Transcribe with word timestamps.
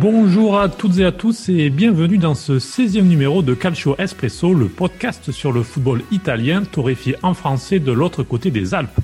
Bonjour 0.00 0.58
à 0.58 0.70
toutes 0.70 0.96
et 0.96 1.04
à 1.04 1.12
tous 1.12 1.50
et 1.50 1.68
bienvenue 1.68 2.16
dans 2.16 2.34
ce 2.34 2.54
16e 2.54 3.02
numéro 3.02 3.42
de 3.42 3.52
Calcio 3.52 3.96
Espresso, 3.98 4.54
le 4.54 4.66
podcast 4.66 5.30
sur 5.30 5.52
le 5.52 5.62
football 5.62 6.00
italien 6.10 6.62
torréfié 6.64 7.16
en 7.22 7.34
français 7.34 7.80
de 7.80 7.92
l'autre 7.92 8.22
côté 8.22 8.50
des 8.50 8.72
Alpes. 8.72 8.98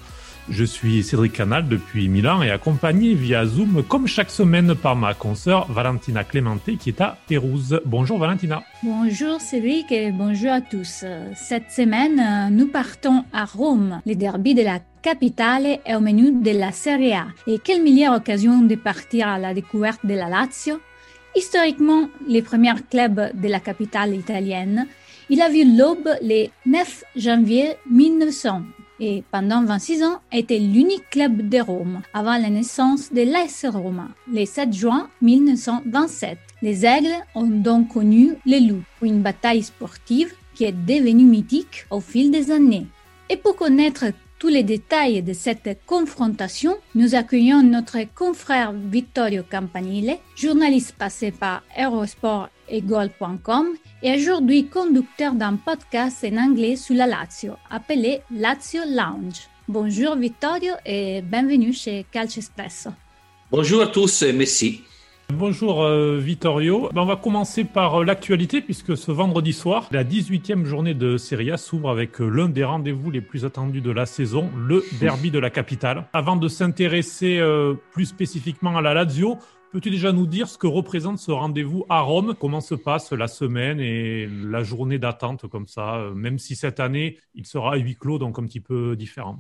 Je 0.48 0.62
suis 0.62 1.02
Cédric 1.02 1.32
Canal 1.32 1.66
depuis 1.66 2.08
Milan 2.08 2.40
et 2.40 2.50
accompagné 2.50 3.14
via 3.14 3.44
Zoom 3.44 3.82
comme 3.82 4.06
chaque 4.06 4.30
semaine 4.30 4.76
par 4.76 4.94
ma 4.94 5.12
consoeur 5.12 5.70
Valentina 5.72 6.22
Clemente 6.22 6.76
qui 6.78 6.90
est 6.90 7.00
à 7.00 7.18
Pérouse. 7.26 7.80
Bonjour 7.84 8.18
Valentina. 8.18 8.62
Bonjour 8.84 9.40
Cédric 9.40 9.90
et 9.90 10.12
bonjour 10.12 10.52
à 10.52 10.60
tous. 10.60 11.04
Cette 11.34 11.72
semaine, 11.72 12.54
nous 12.54 12.68
partons 12.68 13.24
à 13.32 13.44
Rome, 13.44 14.00
les 14.06 14.14
derby 14.14 14.54
de 14.54 14.62
la 14.62 14.78
capitale 15.02 15.80
est 15.84 15.96
au 15.96 16.00
menu 16.00 16.30
de 16.30 16.52
la 16.52 16.70
Serie 16.70 17.14
A. 17.14 17.26
Et 17.48 17.58
quelle 17.58 17.82
meilleure 17.82 18.14
occasion 18.14 18.62
de 18.62 18.76
partir 18.76 19.26
à 19.26 19.40
la 19.40 19.52
découverte 19.52 20.06
de 20.06 20.14
la 20.14 20.28
Lazio? 20.28 20.78
Historiquement, 21.34 22.08
les 22.28 22.42
premiers 22.42 22.74
clubs 22.88 23.32
de 23.34 23.48
la 23.48 23.58
capitale 23.58 24.14
italienne, 24.14 24.86
il 25.28 25.42
a 25.42 25.48
vu 25.48 25.76
l'aube 25.76 26.08
le 26.22 26.46
9 26.66 27.04
janvier 27.16 27.74
1900 27.90 28.62
et 29.00 29.22
pendant 29.30 29.64
26 29.64 30.02
ans 30.02 30.20
était 30.32 30.58
l'unique 30.58 31.10
club 31.10 31.48
de 31.48 31.60
Rome 31.60 32.00
avant 32.14 32.38
la 32.38 32.50
naissance 32.50 33.12
de 33.12 33.22
l'AS 33.22 33.66
Roma, 33.68 34.08
le 34.32 34.44
7 34.44 34.72
juin 34.72 35.08
1927. 35.22 36.38
Les 36.62 36.86
Aigles 36.86 37.22
ont 37.34 37.46
donc 37.46 37.88
connu 37.88 38.34
les 38.46 38.60
loups, 38.60 38.82
une 39.02 39.22
bataille 39.22 39.62
sportive 39.62 40.32
qui 40.54 40.64
est 40.64 40.72
devenue 40.72 41.24
mythique 41.24 41.86
au 41.90 42.00
fil 42.00 42.30
des 42.30 42.50
années. 42.50 42.86
Et 43.28 43.36
pour 43.36 43.56
connaître 43.56 44.04
tous 44.38 44.48
les 44.48 44.62
détails 44.62 45.22
de 45.22 45.32
cette 45.32 45.78
confrontation, 45.86 46.76
nous 46.94 47.14
accueillons 47.14 47.62
notre 47.62 47.98
confrère 48.14 48.72
Vittorio 48.72 49.42
Campanile, 49.50 50.18
journaliste 50.34 50.94
passé 50.96 51.30
par 51.30 51.62
Eurosport 51.78 52.48
et 52.68 52.82
Goal.com 52.82 53.68
et 54.02 54.14
aujourd'hui 54.14 54.66
conducteur 54.66 55.32
d'un 55.32 55.56
podcast 55.56 56.24
en 56.24 56.36
anglais 56.36 56.76
sur 56.76 56.94
la 56.94 57.06
Lazio 57.06 57.54
appelé 57.70 58.20
Lazio 58.30 58.82
Lounge. 58.88 59.48
Bonjour 59.68 60.16
Vittorio 60.16 60.74
et 60.84 61.22
bienvenue 61.22 61.72
chez 61.72 62.04
Calcio 62.10 62.40
Espresso. 62.40 62.90
Bonjour 63.50 63.82
à 63.82 63.86
tous 63.86 64.22
et 64.22 64.32
merci. 64.32 64.82
Bonjour 65.34 65.82
euh, 65.82 66.18
Vittorio. 66.18 66.88
Ben, 66.94 67.02
on 67.02 67.06
va 67.06 67.16
commencer 67.16 67.64
par 67.64 67.96
euh, 67.96 68.04
l'actualité 68.04 68.60
puisque 68.60 68.96
ce 68.96 69.10
vendredi 69.10 69.52
soir, 69.52 69.88
la 69.90 70.04
18e 70.04 70.64
journée 70.64 70.94
de 70.94 71.16
Serie 71.16 71.50
A 71.50 71.56
s'ouvre 71.56 71.90
avec 71.90 72.20
euh, 72.20 72.28
l'un 72.28 72.48
des 72.48 72.62
rendez-vous 72.62 73.10
les 73.10 73.20
plus 73.20 73.44
attendus 73.44 73.80
de 73.80 73.90
la 73.90 74.06
saison, 74.06 74.48
le 74.56 74.84
derby 75.00 75.32
de 75.32 75.40
la 75.40 75.50
capitale. 75.50 76.08
Avant 76.12 76.36
de 76.36 76.46
s'intéresser 76.46 77.42
plus 77.90 78.06
spécifiquement 78.06 78.76
à 78.76 78.80
la 78.80 78.94
Lazio, 78.94 79.38
peux-tu 79.72 79.90
déjà 79.90 80.12
nous 80.12 80.26
dire 80.26 80.48
ce 80.48 80.58
que 80.58 80.68
représente 80.68 81.18
ce 81.18 81.32
rendez-vous 81.32 81.84
à 81.88 82.00
Rome? 82.00 82.34
Comment 82.38 82.60
se 82.60 82.76
passe 82.76 83.12
la 83.12 83.26
semaine 83.26 83.80
et 83.80 84.28
la 84.28 84.62
journée 84.62 84.98
d'attente 84.98 85.48
comme 85.48 85.66
ça, 85.66 86.04
même 86.14 86.38
si 86.38 86.54
cette 86.54 86.78
année 86.78 87.18
il 87.34 87.46
sera 87.46 87.74
à 87.74 87.76
huis 87.76 87.96
clos, 87.96 88.18
donc 88.18 88.38
un 88.38 88.44
petit 88.44 88.60
peu 88.60 88.94
différent 88.96 89.38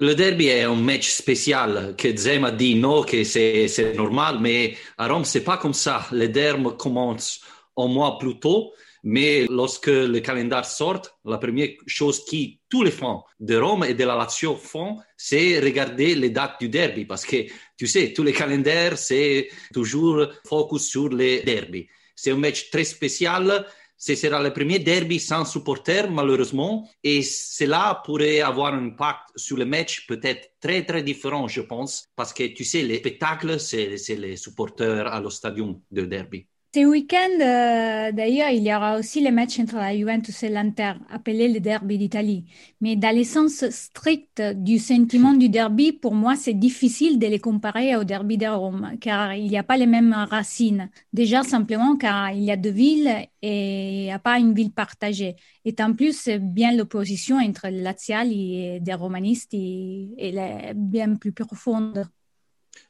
le 0.00 0.14
derby 0.14 0.46
est 0.46 0.62
un 0.62 0.74
match 0.74 1.08
spécial 1.08 1.94
que 1.96 2.16
Zema 2.16 2.52
dit 2.52 2.76
non, 2.76 3.02
que 3.02 3.24
c'est 3.24 3.94
normal, 3.96 4.38
mais 4.40 4.76
à 4.96 5.08
Rome, 5.08 5.24
c'est 5.24 5.42
pas 5.42 5.56
comme 5.56 5.74
ça. 5.74 6.06
Le 6.12 6.28
derby 6.28 6.68
commence 6.78 7.40
un 7.76 7.88
mois 7.88 8.18
plus 8.18 8.38
tôt, 8.38 8.72
mais 9.02 9.46
lorsque 9.48 9.88
le 9.88 10.20
calendrier 10.20 10.64
sort, 10.64 11.02
la 11.24 11.38
première 11.38 11.70
chose 11.86 12.24
que 12.24 12.36
tous 12.68 12.84
les 12.84 12.90
fans 12.90 13.24
de 13.40 13.56
Rome 13.56 13.84
et 13.84 13.94
de 13.94 14.04
la 14.04 14.14
Lazio 14.14 14.54
font, 14.54 14.98
c'est 15.16 15.58
regarder 15.58 16.14
les 16.14 16.30
dates 16.30 16.60
du 16.60 16.68
derby, 16.68 17.04
parce 17.04 17.24
que 17.24 17.46
tu 17.76 17.86
sais, 17.86 18.12
tous 18.12 18.22
les 18.22 18.32
calendriers, 18.32 18.96
c'est 18.96 19.48
toujours 19.72 20.26
focus 20.46 20.88
sur 20.88 21.08
les 21.08 21.42
derby. 21.42 21.88
C'est 22.14 22.32
un 22.32 22.36
match 22.36 22.70
très 22.70 22.84
spécial 22.84 23.64
ce 23.98 24.14
sera 24.14 24.40
le 24.40 24.52
premier 24.52 24.78
derby 24.78 25.18
sans 25.18 25.44
supporters, 25.44 26.08
malheureusement, 26.10 26.88
et 27.02 27.22
cela 27.22 28.00
pourrait 28.04 28.40
avoir 28.40 28.72
un 28.72 28.86
impact 28.86 29.30
sur 29.36 29.56
le 29.56 29.64
match 29.64 30.06
peut-être 30.06 30.52
très, 30.60 30.84
très 30.84 31.02
différent, 31.02 31.48
je 31.48 31.60
pense, 31.60 32.08
parce 32.14 32.32
que 32.32 32.44
tu 32.44 32.64
sais, 32.64 32.82
les 32.82 32.98
spectacles, 32.98 33.58
c'est 33.58 33.96
les 34.16 34.36
supporters 34.36 35.06
à 35.08 35.20
le 35.20 35.30
stadium 35.30 35.80
de 35.90 36.02
derby. 36.02 36.46
Ce 36.74 36.84
week-end, 36.84 37.40
euh, 37.40 38.12
d'ailleurs, 38.12 38.50
il 38.50 38.62
y 38.62 38.74
aura 38.74 38.98
aussi 38.98 39.22
les 39.22 39.30
matchs 39.30 39.58
entre 39.58 39.76
la 39.76 39.96
Juventus 39.96 40.42
et 40.42 40.50
l'Inter, 40.50 40.92
appelés 41.10 41.48
le 41.50 41.60
derby 41.60 41.96
d'Italie. 41.96 42.44
Mais 42.82 42.94
dans 42.94 43.16
le 43.16 43.24
sens 43.24 43.68
strict 43.70 44.42
du 44.54 44.78
sentiment 44.78 45.32
du 45.32 45.48
derby, 45.48 45.92
pour 45.92 46.14
moi, 46.14 46.36
c'est 46.36 46.52
difficile 46.52 47.18
de 47.18 47.26
les 47.26 47.38
comparer 47.38 47.96
au 47.96 48.04
derby 48.04 48.36
de 48.36 48.46
Rome, 48.46 48.98
car 49.00 49.32
il 49.34 49.48
n'y 49.48 49.56
a 49.56 49.62
pas 49.62 49.78
les 49.78 49.86
mêmes 49.86 50.12
racines. 50.12 50.90
Déjà, 51.14 51.42
simplement 51.42 51.96
car 51.96 52.32
il 52.32 52.44
y 52.44 52.50
a 52.50 52.56
deux 52.56 52.70
villes 52.70 53.26
et 53.40 54.00
il 54.00 54.04
n'y 54.04 54.12
a 54.12 54.18
pas 54.18 54.38
une 54.38 54.52
ville 54.52 54.72
partagée. 54.72 55.36
Et 55.64 55.74
en 55.80 55.94
plus, 55.94 56.28
bien 56.28 56.76
l'opposition 56.76 57.38
entre 57.38 57.68
Laziali 57.70 58.62
et 58.62 58.80
des 58.80 58.94
romanistes 58.94 59.54
est 59.54 60.74
bien 60.74 61.14
plus 61.14 61.32
profonde. 61.32 62.06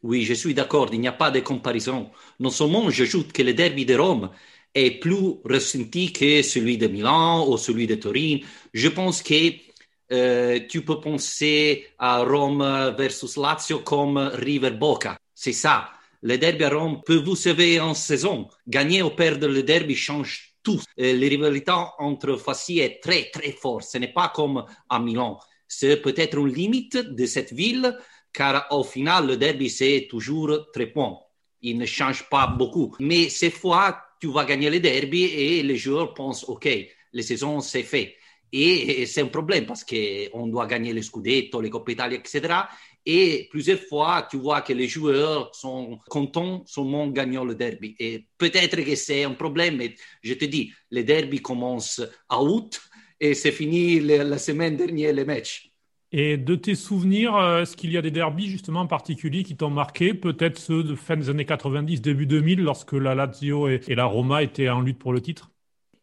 Oui, 0.03 0.25
je 0.25 0.35
suis 0.35 0.55
d'accord, 0.55 0.89
il 0.93 1.01
n'y 1.01 1.09
a 1.09 1.13
pas 1.13 1.31
de 1.31 1.41
comparaison. 1.41 2.11
Non 2.41 2.51
seulement 2.51 2.89
j'ajoute 2.91 3.33
que 3.33 3.43
le 3.43 3.55
derby 3.55 3.85
de 3.85 3.95
Rome 3.97 4.31
est 4.75 5.01
plus 5.01 5.41
ressenti 5.45 6.13
que 6.13 6.43
celui 6.43 6.79
de 6.79 6.87
Milan 6.87 7.49
ou 7.49 7.57
celui 7.57 7.87
de 7.87 7.97
Turin. 7.97 8.39
Je 8.73 8.89
pense 8.89 9.23
que 9.23 9.53
euh, 10.13 10.61
tu 10.69 10.85
peux 10.85 11.01
penser 11.01 11.87
à 11.99 12.23
Rome 12.23 12.95
versus 12.97 13.37
Lazio 13.37 13.81
comme 13.81 14.19
River 14.35 14.71
Boca. 14.71 15.19
C'est 15.35 15.53
ça. 15.53 15.91
Le 16.23 16.37
derby 16.39 16.65
à 16.65 16.71
Rome 16.71 17.01
peut 17.05 17.23
vous 17.23 17.37
sauver 17.37 17.81
en 17.81 17.95
saison. 17.95 18.49
Gagner 18.67 19.03
ou 19.03 19.11
perdre 19.11 19.49
le 19.49 19.63
derby 19.63 19.95
change 19.95 20.55
tout. 20.63 20.81
Euh, 20.99 21.13
les 21.13 21.29
rivalités 21.29 21.73
entre 21.99 22.37
facies 22.37 22.81
est 22.81 23.01
très 23.03 23.31
très 23.31 23.53
forte. 23.53 23.85
Ce 23.85 23.99
n'est 23.99 24.13
pas 24.13 24.33
comme 24.35 24.65
à 24.89 24.99
Milan. 24.99 25.39
C'est 25.69 25.99
peut-être 25.99 26.39
une 26.39 26.53
limite 26.53 26.97
de 26.97 27.27
cette 27.27 27.53
ville 27.53 27.97
car 28.33 28.67
au 28.71 28.85
final, 28.85 29.27
le 29.27 29.37
derby, 29.37 29.71
c'est 29.71 30.07
toujours 30.09 30.71
très 30.73 30.87
points. 30.87 31.19
Il 31.61 31.79
ne 31.79 31.87
change 31.87 32.29
pas 32.29 32.47
beaucoup. 32.47 32.95
Mais 33.01 33.29
cette 33.29 33.55
fois, 33.55 34.01
tu 34.21 34.29
vas 34.29 34.45
gagner 34.45 34.71
le 34.71 34.81
derby 34.81 35.25
et 35.25 35.63
les 35.63 35.77
joueurs 35.77 36.15
pensent, 36.15 36.45
OK, 36.49 36.69
la 37.13 37.23
saison, 37.23 37.61
c'est 37.61 37.83
fait. 37.83 38.15
Et 38.53 39.05
c'est 39.07 39.21
un 39.21 39.27
problème 39.27 39.67
parce 39.67 39.85
qu'on 39.85 40.47
doit 40.47 40.67
gagner 40.67 40.93
les 40.93 41.03
Scudetto, 41.03 41.61
les 41.61 41.69
Coppe 41.69 41.91
Italia, 41.91 42.19
etc. 42.19 42.55
Et 43.05 43.49
plusieurs 43.51 43.81
fois, 43.81 44.27
tu 44.31 44.39
vois 44.39 44.63
que 44.63 44.73
les 44.73 44.89
joueurs 44.89 45.55
sont 45.55 45.99
contents 46.09 46.65
seulement 46.67 47.09
gagnant 47.09 47.45
le 47.45 47.55
derby. 47.55 47.95
Et 47.99 48.27
peut-être 48.37 48.83
que 48.83 48.95
c'est 48.95 49.25
un 49.25 49.33
problème, 49.33 49.77
mais 49.77 49.95
je 50.23 50.35
te 50.35 50.45
dis, 50.45 50.73
le 50.91 51.05
derby 51.05 51.41
commence 51.41 52.03
à 52.29 52.43
août 52.43 52.81
et 53.21 53.35
c'est 53.35 53.53
fini 53.53 54.01
la 54.01 54.39
semaine 54.39 54.77
dernière, 54.77 55.15
le 55.15 55.25
match. 55.25 55.68
Et 56.11 56.39
de 56.39 56.55
tes 56.55 56.75
souvenirs, 56.75 57.37
euh, 57.37 57.63
est-ce 57.63 57.77
qu'il 57.77 57.93
y 57.93 57.99
a 57.99 58.03
des 58.03 58.11
derbies 58.11 58.49
justement 58.49 58.81
en 58.81 58.87
particulier 58.87 59.43
qui 59.43 59.57
t'ont 59.57 59.69
marqué 59.69 60.15
Peut-être 60.15 60.59
ceux 60.59 60.83
de 60.83 60.95
fin 60.95 61.17
des 61.17 61.29
années 61.29 61.45
90, 61.45 62.01
début 62.01 62.27
2000, 62.27 62.63
lorsque 62.63 62.95
la 62.95 63.15
Lazio 63.15 63.69
et, 63.69 63.81
la 63.89 64.07
Roma 64.07 64.43
étaient 64.43 64.71
en 64.71 64.81
lutte 64.81 64.99
pour 64.99 65.13
le 65.13 65.21
titre? 65.21 65.51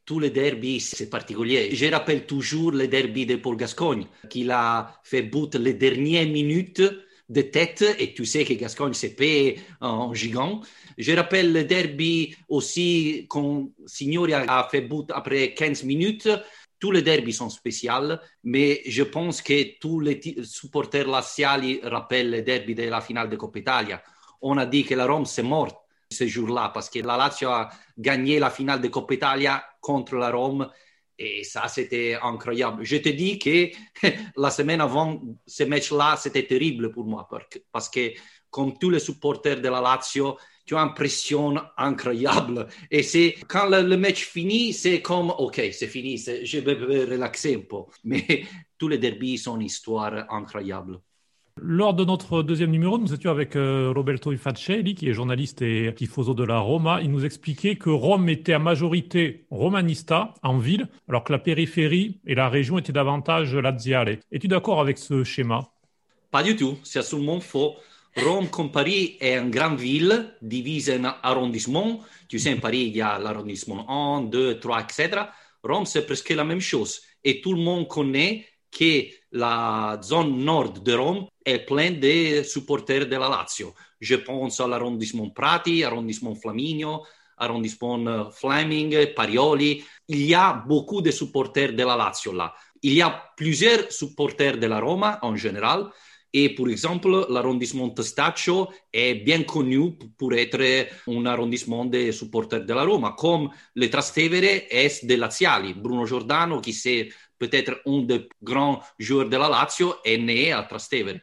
Tous 0.05 0.19
les 0.19 0.29
derbies, 0.29 0.79
c'est 0.79 1.09
particulier. 1.09 1.73
Je 1.73 1.87
rappelle 1.87 2.27
toujours 2.27 2.71
le 2.71 2.87
derby 2.87 3.25
de 3.25 3.37
Paul 3.37 3.57
Gascogne, 3.57 4.05
qu'il 4.29 4.51
a 4.51 4.93
fait 5.03 5.23
bout 5.23 5.49
les 5.55 5.73
dernières 5.73 6.27
minutes 6.27 6.83
de 7.29 7.41
tête, 7.41 7.83
et 7.97 8.13
tu 8.13 8.25
sais 8.25 8.45
que 8.45 8.53
Gascogne 8.53 8.93
s'est 8.93 9.15
payé 9.15 9.59
en 9.81 10.13
gigant. 10.13 10.61
Je 10.99 11.11
rappelle 11.13 11.51
le 11.51 11.63
derby 11.63 12.35
aussi 12.47 13.25
quand 13.27 13.69
Signori 13.87 14.33
a 14.33 14.67
fait 14.69 14.81
bout 14.81 15.07
après 15.09 15.55
15 15.55 15.83
minutes 15.83 16.29
tous 16.79 16.91
les 16.91 17.01
derbys 17.01 17.33
sont 17.33 17.49
spéciaux, 17.49 18.17
mais 18.43 18.81
je 18.85 19.03
pense 19.03 19.41
que 19.41 19.77
tous 19.79 19.99
les 19.99 20.19
supporters 20.43 21.07
laziali 21.07 21.79
rappellent 21.83 22.31
le 22.31 22.41
derby 22.41 22.75
de 22.75 22.83
la 22.83 23.01
finale 23.01 23.29
de 23.29 23.35
Coppa 23.35 23.59
Italia. 23.59 24.01
On 24.41 24.57
a 24.57 24.65
dit 24.65 24.83
que 24.83 24.95
la 24.95 25.05
Rome 25.05 25.25
s'est 25.25 25.43
morte 25.43 25.77
ce 26.11 26.27
jour-là 26.27 26.71
parce 26.73 26.89
que 26.89 26.99
la 26.99 27.17
Lazio 27.17 27.49
a 27.49 27.69
gagné 27.97 28.39
la 28.39 28.49
finale 28.49 28.81
de 28.81 28.87
Coppa 28.89 29.13
Italia 29.13 29.63
contre 29.81 30.15
la 30.15 30.31
Rome 30.31 30.69
et 31.17 31.43
ça, 31.45 31.67
c'était 31.67 32.17
incroyable. 32.21 32.83
Je 32.83 32.97
te 32.97 33.09
dis 33.09 33.39
que 33.39 33.69
la 34.37 34.49
semaine 34.49 34.81
avant 34.81 35.21
ce 35.47 35.63
match-là, 35.63 36.17
c'était 36.17 36.45
terrible 36.45 36.91
pour 36.91 37.05
moi 37.05 37.27
parce 37.71 37.89
que, 37.89 38.13
comme 38.49 38.77
tous 38.77 38.89
les 38.89 38.99
supporters 38.99 39.61
de 39.61 39.69
la 39.69 39.81
Lazio, 39.81 40.37
tu 40.65 40.75
as 40.75 40.79
une 40.79 40.93
pression 40.93 41.55
incroyable. 41.77 42.67
Et 42.89 43.03
c'est 43.03 43.35
quand 43.47 43.67
le, 43.69 43.97
match 43.97 44.23
finit, 44.25 44.73
c'est 44.73 45.01
comme, 45.01 45.31
OK, 45.37 45.61
c'est 45.71 45.87
fini, 45.87 46.17
je 46.17 46.59
vais 46.59 46.73
relaxer 47.05 47.55
un 47.55 47.59
peu. 47.59 47.83
Mais 48.03 48.45
tous 48.77 48.87
les 48.87 48.97
derbys 48.97 49.37
sont 49.37 49.55
une 49.55 49.67
histoire 49.67 50.25
incroyable. 50.29 50.99
Lors 51.61 51.93
de 51.93 52.03
notre 52.03 52.43
deuxième 52.43 52.71
numéro, 52.71 52.97
nous 52.97 53.13
étions 53.13 53.31
avec 53.31 53.55
euh, 53.55 53.93
Roberto 53.95 54.33
Ifacelli, 54.33 54.93
qui 54.93 55.07
est 55.07 55.13
journaliste 55.13 55.61
et 55.61 55.93
tifoso 55.95 56.33
de 56.33 56.43
la 56.43 56.59
Roma. 56.59 56.99
Il 57.01 57.11
nous 57.11 57.23
expliquait 57.23 57.77
que 57.77 57.89
Rome 57.89 58.27
était 58.27 58.51
à 58.51 58.59
majorité 58.59 59.45
romanista 59.49 60.33
en 60.43 60.57
ville, 60.57 60.89
alors 61.07 61.23
que 61.23 61.31
la 61.31 61.39
périphérie 61.39 62.19
et 62.27 62.35
la 62.35 62.49
région 62.49 62.77
étaient 62.77 62.91
davantage 62.91 63.55
laziale. 63.55 64.19
Es-tu 64.33 64.49
d'accord 64.49 64.81
avec 64.81 64.97
ce 64.97 65.23
schéma? 65.23 65.61
Pas 66.29 66.43
du 66.43 66.57
tout, 66.57 66.77
c'est 66.83 66.99
absolument 66.99 67.39
faux. 67.39 67.75
Rome, 68.17 68.49
comme 68.49 68.71
Paris, 68.71 69.17
est 69.19 69.35
une 69.37 69.51
grande 69.51 69.77
ville 69.77 70.35
divisée 70.41 70.97
en 70.97 71.15
arrondissements. 71.21 71.99
Tu 72.29 72.39
sais, 72.39 72.53
en 72.53 72.59
Paris, 72.59 72.83
il 72.87 72.95
y 72.95 73.01
a 73.01 73.19
l'arrondissement 73.19 74.17
1, 74.17 74.21
2, 74.21 74.59
3, 74.59 74.81
etc. 74.83 75.09
Rome, 75.61 75.85
c'est 75.85 76.05
presque 76.05 76.29
la 76.29 76.45
même 76.45 76.61
chose. 76.61 77.01
Et 77.23 77.41
tout 77.41 77.53
le 77.53 77.61
monde 77.61 77.87
connaît 77.87 78.45
que 78.71 79.07
la 79.31 79.99
zone 80.01 80.37
nord 80.43 80.79
de 80.79 80.93
Rome 80.93 81.27
est 81.45 81.59
pleine 81.65 81.99
de 81.99 82.43
supporters 82.43 83.07
de 83.07 83.15
la 83.15 83.29
Lazio. 83.29 83.73
Je 83.99 84.15
pense 84.15 84.59
à 84.59 84.67
l'arrondissement 84.67 85.29
Prati, 85.29 85.83
arrondissement 85.83 86.35
Flaminio, 86.35 87.03
arrondissement 87.37 88.05
euh, 88.07 88.29
Fleming, 88.31 89.13
Parioli. 89.13 89.83
Il 90.07 90.21
y 90.21 90.33
a 90.33 90.53
beaucoup 90.53 91.01
de 91.01 91.11
supporters 91.11 91.73
de 91.73 91.83
la 91.83 91.95
Lazio 91.95 92.31
là. 92.31 92.53
Il 92.81 92.93
y 92.93 93.01
a 93.01 93.09
plusieurs 93.35 93.91
supporters 93.91 94.57
de 94.57 94.67
la 94.67 94.79
Roma 94.79 95.19
en 95.21 95.35
général. 95.35 95.89
Et 96.37 96.49
par 96.53 96.67
exemple, 96.67 97.27
l'arrondissement 97.29 97.91
Testaccio 97.91 98.67
est 98.91 99.15
bien 99.23 99.43
connu 99.43 99.93
pour 100.17 100.33
être 100.33 100.59
un 101.07 101.25
arrondissement 101.25 101.85
de 101.85 102.11
supporters 102.11 102.65
de 102.65 102.73
la 102.73 102.83
Roma, 102.83 103.15
comme 103.17 103.51
le 103.73 103.89
Trastevere 103.89 104.63
est 104.69 105.05
de 105.05 105.15
Laziali. 105.15 105.73
Bruno 105.73 106.05
Giordano, 106.05 106.59
qui 106.59 106.73
c'est 106.73 107.07
peut-être 107.39 107.79
un 107.85 108.01
des 108.01 108.27
grands 108.43 108.81
joueurs 108.99 109.29
de 109.29 109.37
la 109.37 109.47
Lazio, 109.47 109.93
est 110.03 110.17
né 110.17 110.51
à 110.51 110.63
Trastevere. 110.63 111.21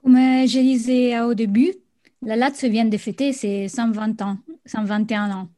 Comme 0.00 0.16
je 0.16 0.60
disais 0.60 1.20
au 1.22 1.34
début, 1.34 1.74
la 2.22 2.36
Lazio 2.36 2.70
vient 2.70 2.84
de 2.84 2.98
fêter 2.98 3.32
ses 3.32 3.66
120 3.66 4.22
ans, 4.22 4.38
121 4.66 5.32
ans. 5.32 5.48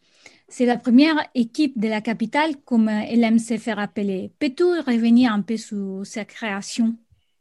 C'est 0.49 0.65
la 0.65 0.79
première 0.79 1.23
équipe 1.35 1.79
de 1.79 1.89
la 1.89 2.01
capitale, 2.01 2.57
comme 2.65 2.89
elle 2.89 3.25
aime 3.25 3.39
se 3.39 3.59
faire 3.59 3.79
appeler. 3.79 4.31
Peux-tu 4.39 4.65
revenir 4.65 5.35
un 5.35 5.43
peu 5.43 5.59
sur 5.59 6.07
sa 6.07 6.25
création? 6.25 6.97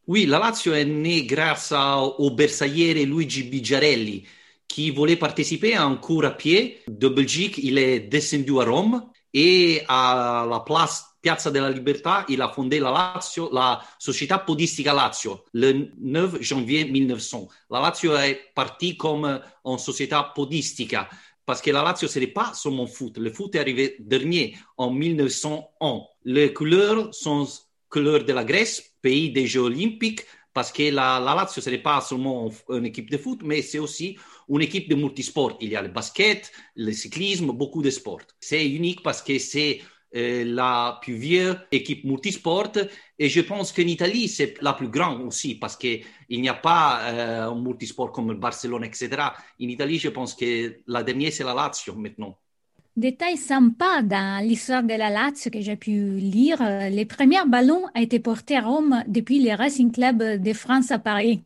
Oui, 0.07 0.25
la 0.25 0.39
Lazio 0.39 0.74
est 0.74 0.86
née 0.86 1.25
grâce 1.25 1.74
au 2.18 2.31
bersagliere 2.31 3.06
Luigi 3.06 3.44
Bigiarelli, 3.44 4.24
qui 4.65 4.89
voulait 4.89 5.18
participer 5.18 5.75
à 5.75 5.83
un 5.83 5.98
cours 5.98 6.24
à 6.24 6.31
pied 6.31 6.80
de 6.88 7.09
Belgique. 7.09 7.57
Il 7.62 7.77
est 7.77 8.00
descendu 8.00 8.57
à 8.62 8.63
Rome 8.63 9.04
et 9.33 9.81
à 9.89 10.48
la 10.50 10.62
place 10.62 11.04
Piazza 11.21 11.51
della 11.51 11.69
Libertà, 11.69 12.24
il 12.30 12.42
a 12.42 12.48
fondé 12.48 12.80
la 12.80 12.89
Lazio, 12.89 13.50
la 13.51 13.83
Società 14.00 14.39
Podistica 14.39 14.94
Lazio, 14.94 15.44
le 15.51 15.89
9 16.00 16.42
janvier 16.42 16.86
1900. 16.86 17.50
La 17.69 17.81
Lazio 17.81 18.15
est 18.15 18.54
partie 18.56 18.95
comme 18.95 19.42
une 19.65 19.77
société 19.77 20.18
podistica, 20.33 21.09
parce 21.45 21.62
que 21.62 21.71
la 21.71 21.83
Lazio, 21.83 22.07
ce 22.07 22.19
n'est 22.19 22.27
pas 22.27 22.54
seulement 22.54 22.88
foot. 22.88 23.18
Le 23.18 23.30
foot 23.30 23.56
est 23.56 23.59
arrivé 23.59 23.98
dernier, 24.00 24.56
en 24.77 24.89
1901. 24.89 26.01
Les 26.24 26.54
couleurs 26.54 27.13
sont 27.13 27.45
couleurs 27.89 28.23
de 28.23 28.33
la 28.33 28.43
Grèce, 28.43 28.95
pays 29.01 29.31
des 29.31 29.47
Jeux 29.47 29.61
olympiques, 29.61 30.21
parce 30.53 30.71
que 30.71 30.89
la, 30.91 31.19
la 31.19 31.35
Lazio, 31.35 31.61
ce 31.61 31.69
n'est 31.69 31.77
pas 31.77 32.01
seulement 32.01 32.49
une 32.69 32.85
équipe 32.85 33.11
de 33.11 33.17
foot, 33.17 33.41
mais 33.43 33.61
c'est 33.61 33.79
aussi 33.79 34.17
une 34.49 34.61
équipe 34.61 34.89
de 34.89 34.95
multisport. 34.95 35.57
Il 35.61 35.69
y 35.69 35.75
a 35.75 35.81
le 35.81 35.89
basket, 35.89 36.51
le 36.75 36.91
cyclisme, 36.93 37.51
beaucoup 37.51 37.81
de 37.83 37.91
sports. 37.91 38.21
C'est 38.39 38.67
unique 38.67 39.03
parce 39.03 39.21
que 39.21 39.37
c'est 39.37 39.81
euh, 40.15 40.45
la 40.45 40.99
plus 41.01 41.15
vieille 41.15 41.55
équipe 41.71 42.05
multisport. 42.05 42.71
Et 43.19 43.29
je 43.29 43.41
pense 43.41 43.71
qu'en 43.71 43.83
Italie, 43.83 44.27
c'est 44.29 44.59
la 44.61 44.73
plus 44.73 44.89
grande 44.89 45.21
aussi 45.21 45.55
parce 45.55 45.75
qu'il 45.75 46.03
n'y 46.29 46.49
a 46.49 46.53
pas 46.53 47.01
euh, 47.11 47.51
un 47.51 47.61
multisport 47.61 48.11
comme 48.11 48.31
le 48.31 48.37
Barcelone, 48.37 48.85
etc. 48.85 49.09
En 49.61 49.67
Italie, 49.67 49.99
je 49.99 50.09
pense 50.09 50.33
que 50.33 50.81
la 50.87 51.03
dernière, 51.03 51.31
c'est 51.33 51.43
la 51.43 51.53
Lazio 51.53 51.93
maintenant. 51.95 52.39
Détail 52.97 53.38
sympa 53.38 54.01
dans 54.01 54.44
l'histoire 54.44 54.81
de 54.83 54.94
la 54.95 55.11
Lazio 55.11 55.51
que 55.51 55.61
j'ai 55.61 55.75
pu 55.75 55.91
lire, 56.17 56.57
les 56.89 57.05
premiers 57.05 57.45
ballons 57.47 57.83
ont 57.85 57.99
été 58.01 58.19
portés 58.19 58.57
à 58.57 58.61
Rome 58.61 59.03
depuis 59.07 59.39
le 59.39 59.55
Racing 59.55 59.91
Club 59.91 60.17
de 60.41 60.53
France 60.53 60.89
à 60.91 60.97
Paris. 60.97 61.44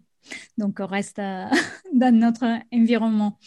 Donc, 0.58 0.80
on 0.80 0.88
reste 0.88 1.20
euh, 1.20 1.46
dans 2.02 2.16
notre 2.26 2.46
environnement. 2.74 3.38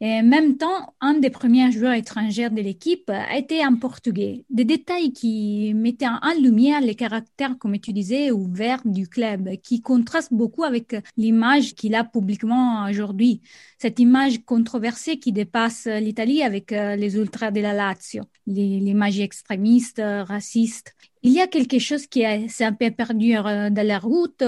Et 0.00 0.12
en 0.20 0.22
même 0.22 0.56
temps, 0.56 0.80
un 1.00 1.14
des 1.14 1.30
premiers 1.30 1.70
joueurs 1.72 1.94
étrangers 1.94 2.50
de 2.50 2.60
l'équipe 2.68 3.10
été 3.40 3.62
un 3.62 3.74
Portugais. 3.74 4.44
Des 4.50 4.64
détails 4.64 5.12
qui 5.12 5.72
mettaient 5.74 6.06
en 6.06 6.34
lumière 6.40 6.80
les 6.80 6.94
caractères, 6.94 7.56
comme 7.58 7.78
tu 7.78 7.92
disais, 7.92 8.30
ouverts 8.30 8.82
du 8.84 9.08
club, 9.08 9.42
qui 9.62 9.80
contrastent 9.80 10.34
beaucoup 10.42 10.64
avec 10.64 10.96
l'image 11.16 11.74
qu'il 11.74 11.94
a 11.94 12.04
publiquement 12.04 12.86
aujourd'hui. 12.90 13.40
Cette 13.78 13.98
image 13.98 14.44
controversée 14.44 15.18
qui 15.18 15.32
dépasse 15.32 15.86
l'Italie 15.86 16.42
avec 16.42 16.72
euh, 16.72 16.96
les 16.96 17.16
ultras 17.16 17.50
de 17.50 17.60
la 17.60 17.72
Lazio, 17.72 18.24
l'image 18.46 19.20
extrémiste, 19.20 20.02
raciste. 20.04 20.94
Il 21.22 21.32
y 21.32 21.40
a 21.40 21.46
quelque 21.46 21.78
chose 21.78 22.06
qui 22.06 22.22
s'est 22.48 22.64
un 22.64 22.72
peu 22.72 22.90
perdu 22.90 23.36
euh, 23.36 23.68
dans 23.68 23.86
la 23.86 23.98
route. 23.98 24.42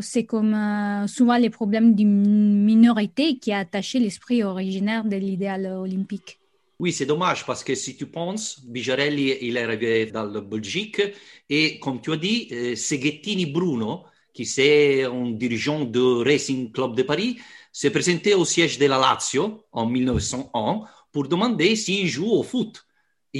C'est 0.00 0.24
comme 0.24 0.54
euh, 0.54 1.06
souvent 1.06 1.36
les 1.36 1.50
problèmes 1.50 1.94
d'une 1.94 2.64
minorité 2.64 2.95
qui 3.40 3.52
a 3.52 3.58
attaché 3.58 3.98
l'esprit 3.98 4.42
originaire 4.42 5.04
de 5.04 5.16
l'idéal 5.16 5.66
olympique. 5.66 6.38
Oui, 6.78 6.92
c'est 6.92 7.06
dommage 7.06 7.46
parce 7.46 7.64
que 7.64 7.74
si 7.74 7.96
tu 7.96 8.06
penses, 8.06 8.60
Bijarelli, 8.66 9.38
il 9.40 9.56
est 9.56 9.62
arrivé 9.62 10.06
dans 10.06 10.24
la 10.24 10.40
Belgique 10.40 11.00
et 11.48 11.78
comme 11.78 12.00
tu 12.00 12.12
as 12.12 12.16
dit, 12.16 12.48
euh, 12.52 12.76
Seghettini 12.76 13.46
Bruno, 13.46 14.04
qui 14.34 14.44
c'est 14.44 15.04
un 15.04 15.30
dirigeant 15.30 15.84
du 15.84 16.22
Racing 16.22 16.70
Club 16.72 16.94
de 16.94 17.02
Paris, 17.02 17.38
s'est 17.72 17.90
présenté 17.90 18.34
au 18.34 18.44
siège 18.44 18.78
de 18.78 18.86
la 18.86 18.98
Lazio 18.98 19.64
en 19.72 19.86
1901 19.86 20.82
pour 21.12 21.28
demander 21.28 21.76
s'il 21.76 22.06
joue 22.06 22.30
au 22.30 22.42
foot 22.42 22.86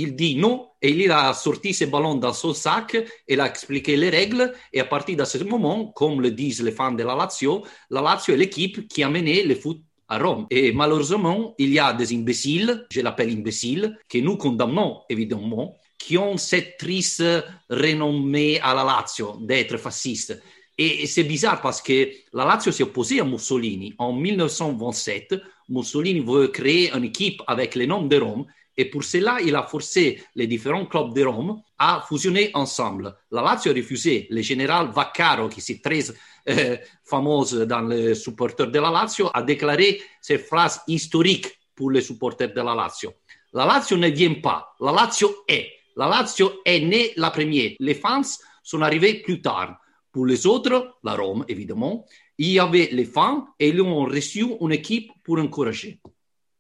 il 0.03 0.15
dit 0.15 0.37
non 0.37 0.69
et 0.83 0.91
il 0.91 1.11
a 1.11 1.33
sorti 1.33 1.73
ses 1.73 1.87
ballons 1.87 2.17
dans 2.17 2.33
son 2.33 2.53
sac 2.53 2.97
il 3.29 3.41
a 3.41 3.47
expliqué 3.47 3.97
les 3.97 4.11
règles 4.11 4.53
et 4.73 4.81
à 4.81 4.85
partir 4.85 5.17
de 5.17 5.25
ce 5.25 5.39
moment, 5.39 5.87
comme 5.87 6.21
le 6.21 6.31
disent 6.31 6.63
les 6.63 6.73
fans 6.73 6.93
de 6.93 7.03
la 7.03 7.15
Lazio, 7.15 7.65
la 7.91 8.03
Lazio 8.03 8.35
est 8.35 8.37
l'équipe 8.37 8.87
qui 8.89 9.03
a 9.03 9.09
mené 9.09 9.43
le 9.43 9.55
foot 9.55 9.81
à 10.09 10.19
Rome. 10.19 10.47
Et 10.51 10.73
malheureusement, 10.73 11.55
il 11.59 11.73
y 11.73 11.79
a 11.79 11.93
des 11.93 12.15
imbéciles, 12.15 12.87
je 12.91 13.01
l'appelle 13.01 13.31
imbéciles, 13.31 13.99
que 14.09 14.19
nous 14.19 14.37
condamnons 14.37 15.01
évidemment, 15.09 15.77
qui 15.99 16.19
ont 16.19 16.37
cette 16.37 16.77
triste 16.77 17.25
renommée 17.71 18.61
à 18.61 18.75
la 18.75 18.85
Lazio 18.85 19.39
d'être 19.41 19.79
fasciste. 19.79 20.41
Et 20.79 21.07
c'est 21.07 21.25
bizarre 21.25 21.63
parce 21.63 21.81
que 21.81 22.11
la 22.35 22.45
Lazio 22.45 22.71
s'est 22.71 22.83
opposée 22.83 23.21
à 23.21 23.25
Mussolini. 23.25 23.95
En 23.99 24.13
1927, 24.13 25.35
Mussolini 25.71 26.21
veut 26.21 26.49
créer 26.49 26.93
une 26.95 27.05
équipe 27.05 27.43
avec 27.47 27.75
les 27.75 27.87
noms 27.87 28.03
de 28.03 28.19
Rome 28.19 28.47
et 28.77 28.85
pour 28.87 29.05
cela, 29.05 29.39
il 29.41 29.55
a 29.55 29.63
forcé 29.63 30.23
les 30.35 30.47
différents 30.47 30.85
clubs 30.87 31.15
de 31.15 31.25
Rome 31.25 31.63
à 31.79 32.05
fusionner 32.07 32.51
ensemble. 32.53 33.15
La 33.31 33.43
Lazio 33.43 33.73
a 33.73 33.75
refusé. 33.75 34.27
Le 34.31 34.43
général 34.43 34.91
Vaccaro, 34.91 35.49
qui 35.49 35.61
est 35.61 35.83
très 35.83 36.05
euh, 36.49 36.77
fameux 37.03 37.67
dans 37.67 37.81
les 37.81 38.15
supporters 38.15 38.71
de 38.71 38.79
la 38.79 38.91
Lazio, 38.91 39.31
a 39.33 39.43
déclaré 39.43 40.01
ces 40.21 40.39
phrases 40.39 40.83
historiques 40.87 41.59
pour 41.75 41.91
les 41.91 42.03
supporters 42.03 42.53
de 42.53 42.61
la 42.61 42.75
Lazio. 42.75 43.15
La 43.55 43.65
Lazio 43.65 43.97
ne 43.97 44.09
vient 44.09 44.35
pas, 44.35 44.75
la 44.81 44.93
Lazio 44.93 45.45
est. 45.49 45.71
La 45.97 46.09
Lazio 46.09 46.61
est 46.65 46.81
née 46.81 47.13
la 47.17 47.31
première. 47.31 47.73
Les 47.81 47.95
fans 47.95 48.21
sont 48.63 48.83
arrivés 48.83 49.23
plus 49.23 49.41
tard. 49.41 49.79
Pour 50.13 50.27
les 50.27 50.47
autres, 50.47 50.99
la 51.03 51.15
Rome 51.15 51.45
évidemment, 51.49 52.05
il 52.37 52.53
y 52.53 52.59
avait 52.59 52.91
les 52.93 53.07
fans 53.07 53.47
et 53.59 53.69
ils 53.69 53.81
ont 53.81 54.05
reçu 54.05 54.45
une 54.61 54.73
équipe 54.73 55.11
pour 55.25 55.39
encourager 55.39 56.01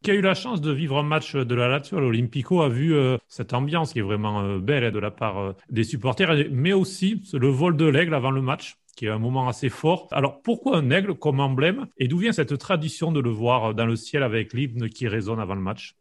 qui 0.02 0.10
a 0.10 0.14
eu 0.14 0.20
la 0.20 0.34
chance 0.34 0.60
de 0.60 0.72
vivre 0.72 0.98
un 0.98 1.02
match 1.02 1.34
de 1.34 1.54
la 1.54 1.68
Lazio 1.68 1.98
à 1.98 2.00
l'Olympico 2.00 2.62
a 2.62 2.68
vu 2.68 2.94
euh, 2.94 3.18
cette 3.28 3.54
ambiance 3.54 3.92
qui 3.92 3.98
est 3.98 4.02
vraiment 4.02 4.42
euh, 4.42 4.58
belle 4.58 4.84
hein, 4.84 4.90
de 4.90 4.98
la 4.98 5.10
part 5.10 5.38
euh, 5.38 5.52
des 5.70 5.84
supporters, 5.84 6.46
mais 6.50 6.72
aussi 6.72 7.22
le 7.32 7.48
vol 7.48 7.76
de 7.76 7.86
l'aigle 7.86 8.14
avant 8.14 8.30
le 8.30 8.42
match 8.42 8.76
qui 8.96 9.06
est 9.06 9.10
un 9.10 9.18
moment 9.18 9.46
assez 9.46 9.68
fort. 9.68 10.08
Alors 10.10 10.40
pourquoi 10.40 10.78
un 10.78 10.90
aigle 10.90 11.14
comme 11.14 11.38
emblème? 11.38 11.86
Et 11.98 12.08
d'où 12.08 12.18
vient 12.18 12.32
cette 12.32 12.56
tradition 12.56 13.12
de 13.12 13.20
le 13.20 13.30
voir 13.30 13.74
dans 13.74 13.84
le 13.84 13.94
ciel 13.94 14.22
avec 14.22 14.54
l'hymne 14.54 14.88
qui 14.88 15.06
résonne 15.06 15.38
avant 15.38 15.54
le 15.54 15.60
match? 15.60 15.96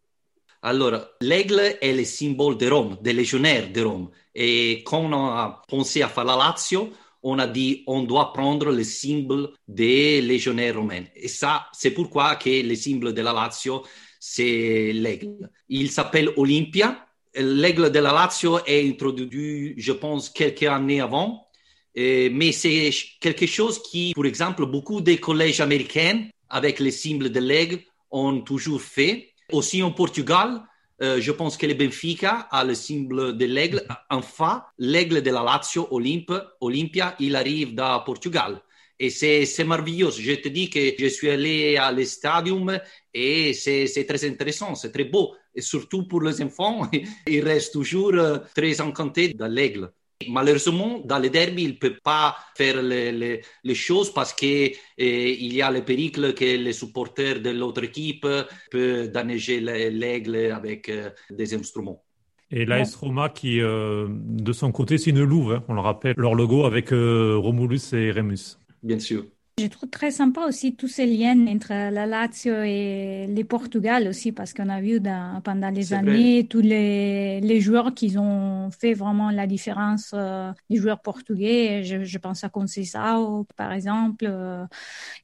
Alors, 0.61 1.05
l'aigle 1.21 1.61
est 1.81 1.93
le 1.93 2.03
symbole 2.05 2.57
de 2.57 2.67
Rome, 2.67 2.97
des 3.01 3.13
légionnaires 3.13 3.71
de 3.71 3.83
Rome. 3.83 4.09
Et 4.33 4.81
quand 4.83 5.01
on 5.01 5.13
a 5.13 5.61
pensé 5.67 6.01
à 6.01 6.07
faire 6.07 6.23
la 6.23 6.37
Lazio, 6.37 6.89
on 7.25 7.39
a 7.39 7.47
dit 7.47 7.83
on 7.87 8.03
doit 8.03 8.31
prendre 8.31 8.71
le 8.71 8.83
symbole 8.83 9.49
des 9.67 10.21
légionnaires 10.21 10.77
romains. 10.77 11.05
Et 11.15 11.27
ça, 11.27 11.67
c'est 11.73 11.91
pourquoi 11.91 12.35
que 12.35 12.61
le 12.61 12.75
symbole 12.75 13.13
de 13.13 13.21
la 13.21 13.33
Lazio, 13.33 13.83
c'est 14.19 14.93
l'aigle. 14.93 15.49
Il 15.67 15.89
s'appelle 15.89 16.29
Olympia. 16.37 17.07
L'aigle 17.35 17.91
de 17.91 17.99
la 17.99 18.13
Lazio 18.13 18.59
est 18.65 18.87
introduit, 18.87 19.73
je 19.75 19.91
pense, 19.91 20.29
quelques 20.29 20.63
années 20.63 21.01
avant. 21.01 21.47
mais 21.95 22.51
c'est 22.51 22.91
quelque 23.19 23.47
chose 23.47 23.81
qui, 23.81 24.13
par 24.15 24.25
exemple, 24.25 24.65
beaucoup 24.67 25.01
des 25.01 25.17
collèges 25.17 25.61
américains, 25.61 26.27
avec 26.49 26.79
le 26.79 26.91
symbole 26.91 27.31
de 27.31 27.39
l'aigle, 27.39 27.79
ont 28.11 28.39
toujours 28.41 28.81
fait. 28.81 29.33
Aussi 29.51 29.81
en 29.81 29.91
Portugal, 29.91 30.61
euh, 31.01 31.19
je 31.19 31.31
pense 31.31 31.57
que 31.57 31.65
le 31.65 31.73
Benfica 31.73 32.47
a 32.51 32.63
le 32.63 32.73
symbole 32.73 33.37
de 33.37 33.45
l'aigle. 33.45 33.83
Enfin, 34.09 34.63
l'aigle 34.77 35.21
de 35.21 35.31
la 35.31 35.43
Lazio, 35.43 35.87
Olympe, 35.91 36.33
Olympia, 36.61 37.15
il 37.19 37.35
arrive 37.35 37.75
de 37.75 38.05
Portugal. 38.05 38.61
Et 38.97 39.09
c'est 39.09 39.63
merveilleux. 39.65 40.09
Je 40.11 40.33
te 40.35 40.47
dis 40.47 40.69
que 40.69 40.79
je 40.97 41.07
suis 41.07 41.29
allé 41.29 41.75
à 41.75 41.91
l'estadium 41.91 42.79
et 43.13 43.53
c'est 43.53 44.05
très 44.07 44.25
intéressant, 44.25 44.73
c'est 44.75 44.91
très 44.91 45.03
beau. 45.03 45.35
Et 45.53 45.61
surtout 45.61 46.07
pour 46.07 46.21
les 46.21 46.41
enfants, 46.41 46.89
ils 47.27 47.43
restent 47.43 47.73
toujours 47.73 48.13
euh, 48.13 48.39
très 48.55 48.79
encantés 48.79 49.33
de 49.33 49.45
l'aigle. 49.45 49.91
Malheureusement, 50.29 51.01
dans 51.03 51.19
les 51.19 51.29
derby, 51.29 51.63
il 51.63 51.71
ne 51.71 51.77
peut 51.77 51.97
pas 52.01 52.37
faire 52.55 52.81
les, 52.81 53.11
les, 53.11 53.41
les 53.63 53.75
choses 53.75 54.13
parce 54.13 54.33
qu'il 54.33 54.71
eh, 54.97 55.45
y 55.45 55.61
a 55.61 55.69
le 55.69 55.83
péril 55.83 56.11
que 56.11 56.57
les 56.57 56.73
supporters 56.73 57.41
de 57.41 57.49
l'autre 57.49 57.83
équipe 57.83 58.25
peuvent 58.71 59.11
danneiger 59.11 59.59
l'aigle 59.59 60.51
avec 60.53 60.87
euh, 60.87 61.09
des 61.29 61.53
instruments. 61.53 62.01
Et 62.49 62.65
l'AS 62.65 62.95
Roma 62.95 63.29
qui, 63.29 63.59
euh, 63.59 64.07
de 64.09 64.53
son 64.53 64.71
côté, 64.71 64.97
c'est 64.97 65.09
une 65.09 65.23
louve, 65.23 65.53
hein, 65.53 65.63
on 65.67 65.73
le 65.73 65.81
rappelle, 65.81 66.13
leur 66.17 66.35
logo 66.35 66.63
avec 66.63 66.93
euh, 66.93 67.35
Romulus 67.37 67.93
et 67.93 68.11
Remus. 68.11 68.57
Bien 68.83 68.99
sûr. 68.99 69.25
Je 69.57 69.67
trouve 69.67 69.89
très 69.89 70.11
sympa 70.11 70.41
aussi 70.45 70.75
tous 70.75 70.89
ces 70.89 71.05
liens 71.05 71.47
entre 71.47 71.69
la 71.69 72.05
Lazio 72.05 72.61
et 72.63 73.25
le 73.29 73.43
Portugal 73.45 74.05
aussi, 74.09 74.33
parce 74.33 74.53
qu'on 74.53 74.67
a 74.67 74.81
vu 74.81 74.99
dans, 74.99 75.39
pendant 75.45 75.69
les 75.69 75.93
années 75.93 76.41
vrai. 76.41 76.47
tous 76.49 76.59
les, 76.59 77.39
les 77.39 77.61
joueurs 77.61 77.93
qui 77.93 78.17
ont 78.17 78.69
fait 78.71 78.93
vraiment 78.93 79.31
la 79.31 79.47
différence, 79.47 80.11
euh, 80.13 80.51
les 80.69 80.75
joueurs 80.75 81.01
portugais. 81.01 81.85
Je, 81.85 82.03
je 82.03 82.17
pense 82.17 82.43
à 82.43 82.49
Conceição, 82.49 83.45
par 83.55 83.71
exemple, 83.71 84.25
euh, 84.27 84.65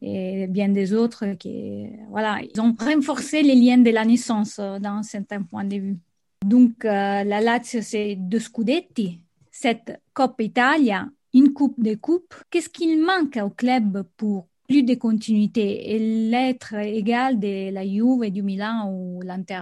et 0.01 0.47
bien 0.47 0.69
des 0.69 0.93
autres 0.93 1.33
qui, 1.33 1.88
voilà, 2.09 2.39
ils 2.41 2.61
ont 2.61 2.73
renforcé 2.79 3.43
les 3.43 3.55
liens 3.55 3.79
de 3.79 3.89
la 3.89 4.05
naissance 4.05 4.59
euh, 4.59 4.79
d'un 4.79 5.03
certain 5.03 5.43
point 5.43 5.65
de 5.65 5.75
vue. 5.75 5.97
Donc, 6.45 6.85
euh, 6.85 7.25
la 7.25 7.41
Lazio, 7.41 7.81
c'est 7.81 8.15
deux 8.15 8.39
scudetti, 8.39 9.19
cette 9.51 10.00
Coppa 10.13 10.41
Italia 10.41 11.09
une 11.33 11.53
coupe 11.53 11.81
de 11.81 11.95
coupes. 11.95 12.35
Qu'est-ce 12.50 12.69
qu'il 12.69 13.01
manque 13.01 13.38
au 13.41 13.50
club 13.50 14.03
pour 14.17 14.47
plus 14.67 14.83
de 14.83 14.95
continuité 14.95 15.91
et 15.91 16.29
l'être 16.29 16.75
égal 16.75 17.39
de 17.39 17.71
la 17.71 17.85
Juve, 17.85 18.29
du 18.29 18.41
Milan 18.41 18.89
ou 18.89 19.21
l'Inter? 19.21 19.61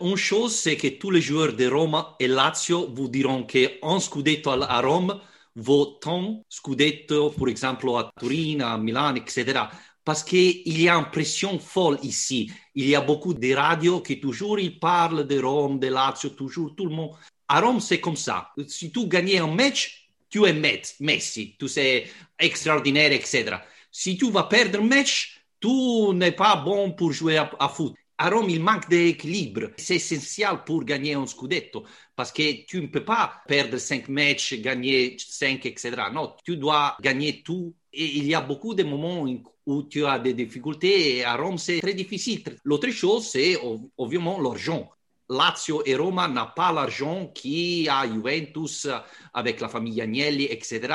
Une 0.00 0.16
chose, 0.16 0.54
c'est 0.54 0.76
que 0.76 0.88
tous 0.88 1.10
les 1.10 1.20
joueurs 1.20 1.54
de 1.54 1.66
Roma 1.66 2.16
et 2.18 2.26
Lazio 2.26 2.88
vous 2.92 3.08
diront 3.08 3.44
qu'un 3.44 4.00
scudetto 4.00 4.50
à 4.50 4.80
Rome 4.80 5.20
vaut 5.54 5.86
tant 6.00 6.42
scudetto, 6.48 7.30
par 7.30 7.48
exemple, 7.48 7.88
à 7.90 8.10
Turin, 8.18 8.60
à 8.60 8.76
Milan, 8.76 9.14
etc. 9.14 9.60
Parce 10.04 10.22
qu'il 10.22 10.80
y 10.80 10.88
a 10.88 10.96
une 10.96 11.10
pression 11.10 11.58
folle 11.58 11.98
ici. 12.02 12.50
Il 12.74 12.88
y 12.88 12.94
a 12.94 13.00
beaucoup 13.00 13.32
de 13.32 13.54
radios 13.54 14.00
qui 14.00 14.20
toujours 14.20 14.58
ils 14.58 14.78
parlent 14.78 15.26
de 15.26 15.40
Rome, 15.40 15.78
de 15.78 15.86
Lazio, 15.86 16.30
toujours 16.30 16.74
tout 16.74 16.86
le 16.86 16.94
monde. 16.94 17.12
À 17.48 17.60
Rome, 17.60 17.80
c'est 17.80 18.00
comme 18.00 18.16
ça. 18.16 18.50
Si 18.66 18.90
tu 18.90 19.06
gagnes 19.06 19.38
un 19.38 19.46
match, 19.46 20.03
tu 20.34 20.44
es 20.46 20.52
Messi, 20.98 21.56
tu 21.56 21.66
es 21.76 22.10
extraordinaire, 22.40 23.12
etc. 23.12 23.60
Si 23.88 24.16
tu 24.16 24.32
vas 24.32 24.48
perdre 24.48 24.80
un 24.80 24.88
match, 24.88 25.40
tu 25.60 25.68
n'es 26.12 26.32
pas 26.32 26.56
bon 26.56 26.90
pour 26.90 27.12
jouer 27.12 27.36
à, 27.38 27.68
foot. 27.68 27.94
À 28.18 28.30
Rome, 28.30 28.50
il 28.50 28.60
manque 28.60 28.88
d'équilibre. 28.88 29.70
C'est 29.76 29.94
essentiel 29.94 30.64
pour 30.66 30.84
gagner 30.84 31.14
un 31.14 31.26
scudetto 31.26 31.84
parce 32.16 32.32
que 32.32 32.64
tu 32.66 32.80
ne 32.80 32.88
peux 32.88 33.04
pas 33.04 33.42
perdre 33.46 33.78
cinq 33.78 34.08
matchs, 34.08 34.54
gagner 34.54 35.16
cinq, 35.18 35.66
etc. 35.66 35.92
Non, 36.12 36.34
tu 36.44 36.56
dois 36.56 36.96
gagner 37.00 37.40
tout. 37.44 37.72
Et 37.92 38.18
il 38.18 38.26
y 38.26 38.34
a 38.34 38.40
beaucoup 38.40 38.74
de 38.74 38.82
moments 38.82 39.24
où 39.66 39.82
tu 39.84 40.04
as 40.04 40.18
des 40.18 40.34
difficultés 40.34 41.24
à 41.24 41.36
Rome, 41.36 41.58
c'est 41.58 41.80
très 41.80 41.94
difficile. 41.94 42.42
L'autre 42.64 42.90
chose, 42.90 43.28
c'est 43.28 43.56
évidemment 43.96 44.40
l'argent. 44.40 44.90
Lazio 45.28 45.82
et 45.86 45.96
Roma 45.96 46.28
n'ont 46.28 46.48
pas 46.54 46.72
l'argent 46.72 47.28
qui 47.34 47.88
a 47.88 48.06
Juventus 48.06 48.86
avec 49.32 49.60
la 49.60 49.68
famille 49.68 50.00
Agnelli, 50.00 50.44
etc. 50.44 50.94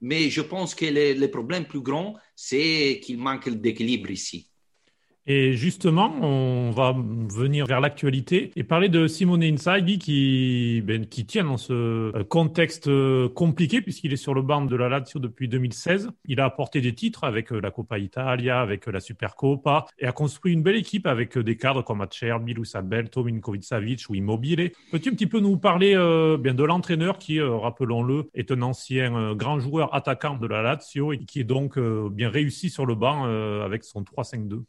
Mais 0.00 0.30
je 0.30 0.42
pense 0.42 0.74
que 0.74 0.86
le, 0.86 1.14
le 1.14 1.30
problème 1.30 1.66
plus 1.66 1.80
grand, 1.80 2.16
c'est 2.34 3.00
qu'il 3.02 3.18
manque 3.18 3.48
d'équilibre 3.48 4.10
ici. 4.10 4.49
Et 5.32 5.52
justement, 5.52 6.12
on 6.22 6.72
va 6.72 6.92
venir 6.92 7.64
vers 7.66 7.80
l'actualité 7.80 8.50
et 8.56 8.64
parler 8.64 8.88
de 8.88 9.06
Simone 9.06 9.44
Inzaghi 9.44 10.00
qui, 10.00 10.82
ben, 10.84 11.06
tient 11.06 11.44
dans 11.44 11.56
ce 11.56 12.24
contexte 12.24 12.90
compliqué 13.34 13.80
puisqu'il 13.80 14.12
est 14.12 14.16
sur 14.16 14.34
le 14.34 14.42
banc 14.42 14.62
de 14.62 14.74
la 14.74 14.88
Lazio 14.88 15.20
depuis 15.20 15.46
2016. 15.46 16.10
Il 16.24 16.40
a 16.40 16.46
apporté 16.46 16.80
des 16.80 16.96
titres 16.96 17.22
avec 17.22 17.52
la 17.52 17.70
Coppa 17.70 18.00
Italia, 18.00 18.60
avec 18.60 18.86
la 18.86 18.98
Supercoppa 18.98 19.86
et 20.00 20.06
a 20.06 20.10
construit 20.10 20.52
une 20.52 20.64
belle 20.64 20.74
équipe 20.74 21.06
avec 21.06 21.38
des 21.38 21.56
cadres 21.56 21.82
comme 21.82 22.00
Acerbi, 22.00 22.52
Luis 22.52 22.72
Alberto, 22.74 23.22
Minkovic-Savic 23.22 24.06
ou 24.08 24.16
Immobile. 24.16 24.72
Peux-tu 24.90 25.10
un 25.10 25.12
petit 25.12 25.28
peu 25.28 25.38
nous 25.38 25.58
parler 25.58 25.94
euh, 25.94 26.38
de 26.38 26.64
l'entraîneur 26.64 27.18
qui, 27.18 27.38
euh, 27.38 27.56
rappelons-le, 27.56 28.30
est 28.34 28.50
un 28.50 28.62
ancien 28.62 29.14
euh, 29.14 29.34
grand 29.36 29.60
joueur 29.60 29.94
attaquant 29.94 30.36
de 30.36 30.48
la 30.48 30.60
Lazio 30.60 31.12
et 31.12 31.18
qui 31.18 31.38
est 31.38 31.44
donc 31.44 31.78
bien 31.78 32.30
réussi 32.30 32.68
sur 32.68 32.84
le 32.84 32.96
banc 32.96 33.24
avec 33.62 33.84
son 33.84 34.02
3-5-2 34.02 34.64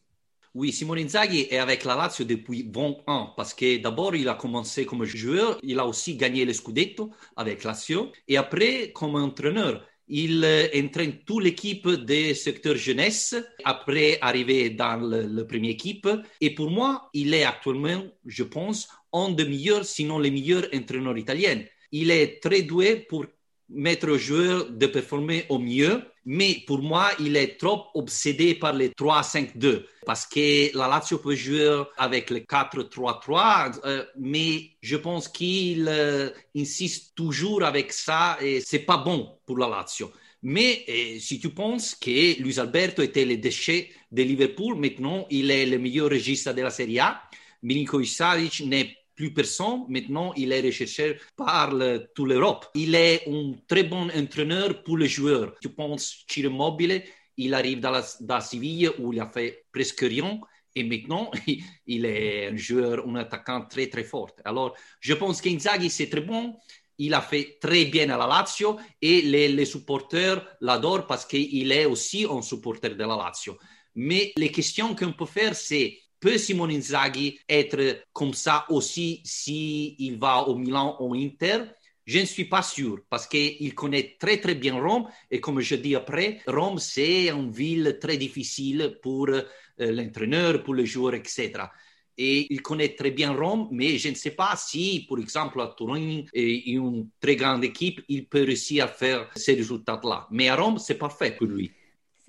oui, 0.53 0.73
Simone 0.73 0.99
Inzaghi 0.99 1.47
est 1.49 1.59
avec 1.59 1.85
la 1.85 1.95
Lazio 1.95 2.25
depuis 2.25 2.69
20 2.69 3.03
ans 3.07 3.33
parce 3.37 3.53
que 3.53 3.77
d'abord 3.77 4.15
il 4.15 4.27
a 4.27 4.33
commencé 4.33 4.85
comme 4.85 5.05
joueur, 5.05 5.57
il 5.63 5.79
a 5.79 5.85
aussi 5.85 6.15
gagné 6.17 6.43
le 6.43 6.51
Scudetto 6.51 7.09
avec 7.37 7.63
Lazio 7.63 8.11
et 8.27 8.35
après 8.35 8.91
comme 8.93 9.15
entraîneur. 9.15 9.85
Il 10.09 10.45
entraîne 10.75 11.19
toute 11.25 11.43
l'équipe 11.43 11.87
des 11.87 12.33
secteurs 12.33 12.75
jeunesse 12.75 13.33
après 13.63 14.17
arriver 14.19 14.69
dans 14.71 14.97
le, 14.97 15.25
le 15.25 15.47
première 15.47 15.71
équipe. 15.71 16.09
Et 16.41 16.53
pour 16.53 16.69
moi, 16.69 17.09
il 17.13 17.33
est 17.33 17.45
actuellement, 17.45 18.03
je 18.25 18.43
pense, 18.43 18.89
un 19.13 19.29
des 19.29 19.45
meilleurs, 19.45 19.85
sinon 19.85 20.19
le 20.19 20.29
meilleur 20.29 20.67
entraîneur 20.73 21.17
italien. 21.17 21.61
Il 21.93 22.11
est 22.11 22.43
très 22.43 22.63
doué 22.63 22.97
pour 22.97 23.25
mettre 23.69 24.09
aux 24.09 24.17
joueurs 24.17 24.69
de 24.69 24.87
performer 24.87 25.45
au 25.47 25.59
mieux, 25.59 26.01
mais 26.25 26.63
pour 26.67 26.81
moi, 26.81 27.09
il 27.19 27.35
est 27.35 27.59
trop 27.59 27.87
obsédé 27.93 28.55
par 28.55 28.73
les 28.73 28.89
3-5-2 28.89 29.85
parce 30.05 30.25
que 30.25 30.75
la 30.77 30.87
Lazio 30.87 31.17
peut 31.17 31.35
jouer 31.35 31.83
avec 31.97 32.29
le 32.29 32.39
4-3-3, 32.39 33.79
euh, 33.85 34.05
mais 34.19 34.71
je 34.81 34.97
pense 34.97 35.27
qu'il 35.27 35.87
euh, 35.87 36.29
insiste 36.55 37.13
toujours 37.15 37.63
avec 37.63 37.91
ça 37.93 38.37
et 38.41 38.61
c'est 38.61 38.79
pas 38.79 38.97
bon 38.97 39.37
pour 39.45 39.57
la 39.57 39.67
Lazio. 39.67 40.11
Mais 40.43 40.83
eh, 40.87 41.19
si 41.19 41.39
tu 41.39 41.49
penses 41.49 41.93
que 41.95 42.41
Luis 42.41 42.59
Alberto 42.59 43.01
était 43.03 43.25
le 43.25 43.37
déchet 43.37 43.89
de 44.11 44.23
Liverpool, 44.23 44.75
maintenant 44.75 45.27
il 45.29 45.51
est 45.51 45.67
le 45.67 45.77
meilleur 45.77 46.09
registre 46.09 46.53
de 46.53 46.61
la 46.61 46.71
Serie 46.71 46.99
A. 46.99 47.21
Milinkovic 47.61 48.09
Savic 48.09 48.61
n'est 48.61 48.97
plus 49.15 49.33
personne. 49.33 49.85
Maintenant, 49.89 50.33
il 50.35 50.51
est 50.51 50.61
recherché 50.61 51.17
par 51.35 51.73
toute 52.15 52.27
l'Europe. 52.27 52.67
Il 52.75 52.95
est 52.95 53.27
un 53.27 53.53
très 53.67 53.83
bon 53.83 54.09
entraîneur 54.09 54.83
pour 54.83 54.97
les 54.97 55.07
joueurs. 55.07 55.55
Tu 55.61 55.69
penses 55.69 56.23
Ciro 56.27 56.49
il 57.37 57.53
arrive 57.53 57.79
dans, 57.79 57.91
la, 57.91 58.03
dans 58.19 58.41
Séville 58.41 58.91
où 58.99 59.13
il 59.13 59.19
a 59.19 59.27
fait 59.27 59.65
presque 59.71 60.01
rien. 60.01 60.39
Et 60.75 60.83
maintenant, 60.83 61.31
il 61.87 62.05
est 62.05 62.47
un 62.47 62.55
joueur, 62.55 63.07
un 63.07 63.15
attaquant 63.15 63.65
très, 63.65 63.87
très 63.87 64.03
fort. 64.03 64.31
Alors, 64.45 64.75
je 64.99 65.13
pense 65.13 65.41
qu'Inzaghi, 65.41 65.89
c'est 65.89 66.09
très 66.09 66.21
bon. 66.21 66.55
Il 66.97 67.13
a 67.13 67.21
fait 67.21 67.57
très 67.59 67.85
bien 67.85 68.09
à 68.09 68.17
la 68.17 68.27
Lazio 68.27 68.77
et 69.01 69.21
les, 69.23 69.47
les 69.47 69.65
supporters 69.65 70.45
l'adorent 70.61 71.07
parce 71.07 71.25
qu'il 71.25 71.71
est 71.71 71.85
aussi 71.85 72.27
un 72.29 72.41
supporter 72.41 72.95
de 72.95 73.03
la 73.03 73.15
Lazio. 73.15 73.57
Mais 73.95 74.31
les 74.37 74.51
questions 74.51 74.95
qu'on 74.95 75.13
peut 75.13 75.25
faire, 75.25 75.55
c'est 75.55 75.97
peut 76.21 76.37
Simone 76.37 76.71
Inzaghi 76.71 77.39
être 77.49 78.05
comme 78.13 78.33
ça 78.33 78.65
aussi 78.69 79.21
s'il 79.25 79.95
si 79.97 80.15
va 80.15 80.47
au 80.47 80.55
Milan 80.55 80.95
ou 81.01 81.15
Inter? 81.15 81.63
Je 82.05 82.19
ne 82.19 82.25
suis 82.25 82.45
pas 82.45 82.61
sûr 82.61 82.99
parce 83.09 83.27
qu'il 83.27 83.75
connaît 83.75 84.15
très 84.19 84.39
très 84.39 84.55
bien 84.55 84.79
Rome 84.79 85.07
et 85.29 85.41
comme 85.41 85.59
je 85.59 85.75
dis 85.75 85.95
après, 85.95 86.41
Rome 86.47 86.77
c'est 86.79 87.29
une 87.29 87.51
ville 87.51 87.97
très 87.99 88.17
difficile 88.17 88.99
pour 89.01 89.29
euh, 89.29 89.43
l'entraîneur, 89.79 90.63
pour 90.63 90.75
les 90.75 90.85
joueurs, 90.85 91.15
etc. 91.15 91.69
Et 92.17 92.53
il 92.53 92.61
connaît 92.61 92.95
très 92.95 93.11
bien 93.11 93.33
Rome, 93.33 93.67
mais 93.71 93.97
je 93.97 94.09
ne 94.09 94.15
sais 94.15 94.31
pas 94.31 94.55
si, 94.55 95.05
par 95.09 95.17
exemple, 95.19 95.59
à 95.61 95.73
Turin, 95.75 96.23
une 96.33 97.09
très 97.19 97.35
grande 97.35 97.63
équipe, 97.63 98.01
il 98.09 98.27
peut 98.27 98.43
réussir 98.43 98.85
à 98.85 98.87
faire 98.87 99.29
ces 99.35 99.55
résultats-là. 99.55 100.27
Mais 100.29 100.49
à 100.49 100.55
Rome, 100.55 100.77
c'est 100.77 100.97
parfait 100.97 101.35
pour 101.35 101.47
lui. 101.47 101.71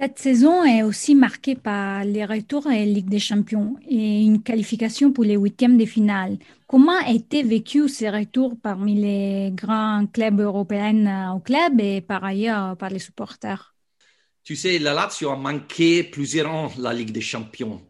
Cette 0.02 0.18
saison 0.18 0.64
est 0.64 0.82
aussi 0.82 1.14
marquée 1.14 1.54
par 1.54 2.04
les 2.04 2.25
retours 2.25 2.66
à 2.66 2.71
la 2.71 2.85
Ligue 2.85 3.09
des 3.09 3.21
Champions 3.21 3.76
et 3.88 4.23
une 4.23 4.42
qualification 4.42 5.12
pour 5.12 5.23
les 5.23 5.37
huitièmes 5.37 5.78
de 5.78 5.85
finale. 5.85 6.38
Comment 6.66 6.99
a 7.06 7.12
été 7.12 7.44
vécu 7.44 7.88
ces 7.88 8.11
retours 8.11 8.56
parmi 8.61 8.97
les 8.97 9.52
grands 9.52 10.04
clubs 10.12 10.40
européens 10.40 11.32
au 11.37 11.38
club 11.38 11.80
et 11.80 12.00
par 12.00 12.25
ailleurs 12.25 12.76
par 12.76 12.90
les 12.90 12.99
supporters? 12.99 13.76
Tu 14.42 14.56
sais, 14.56 14.80
la 14.80 14.92
Lazio 14.92 15.30
a 15.30 15.37
manqué 15.37 16.02
plusieurs 16.02 16.50
ans 16.50 16.73
la 16.78 16.92
Ligue 16.92 17.12
des 17.12 17.21
Champions. 17.21 17.82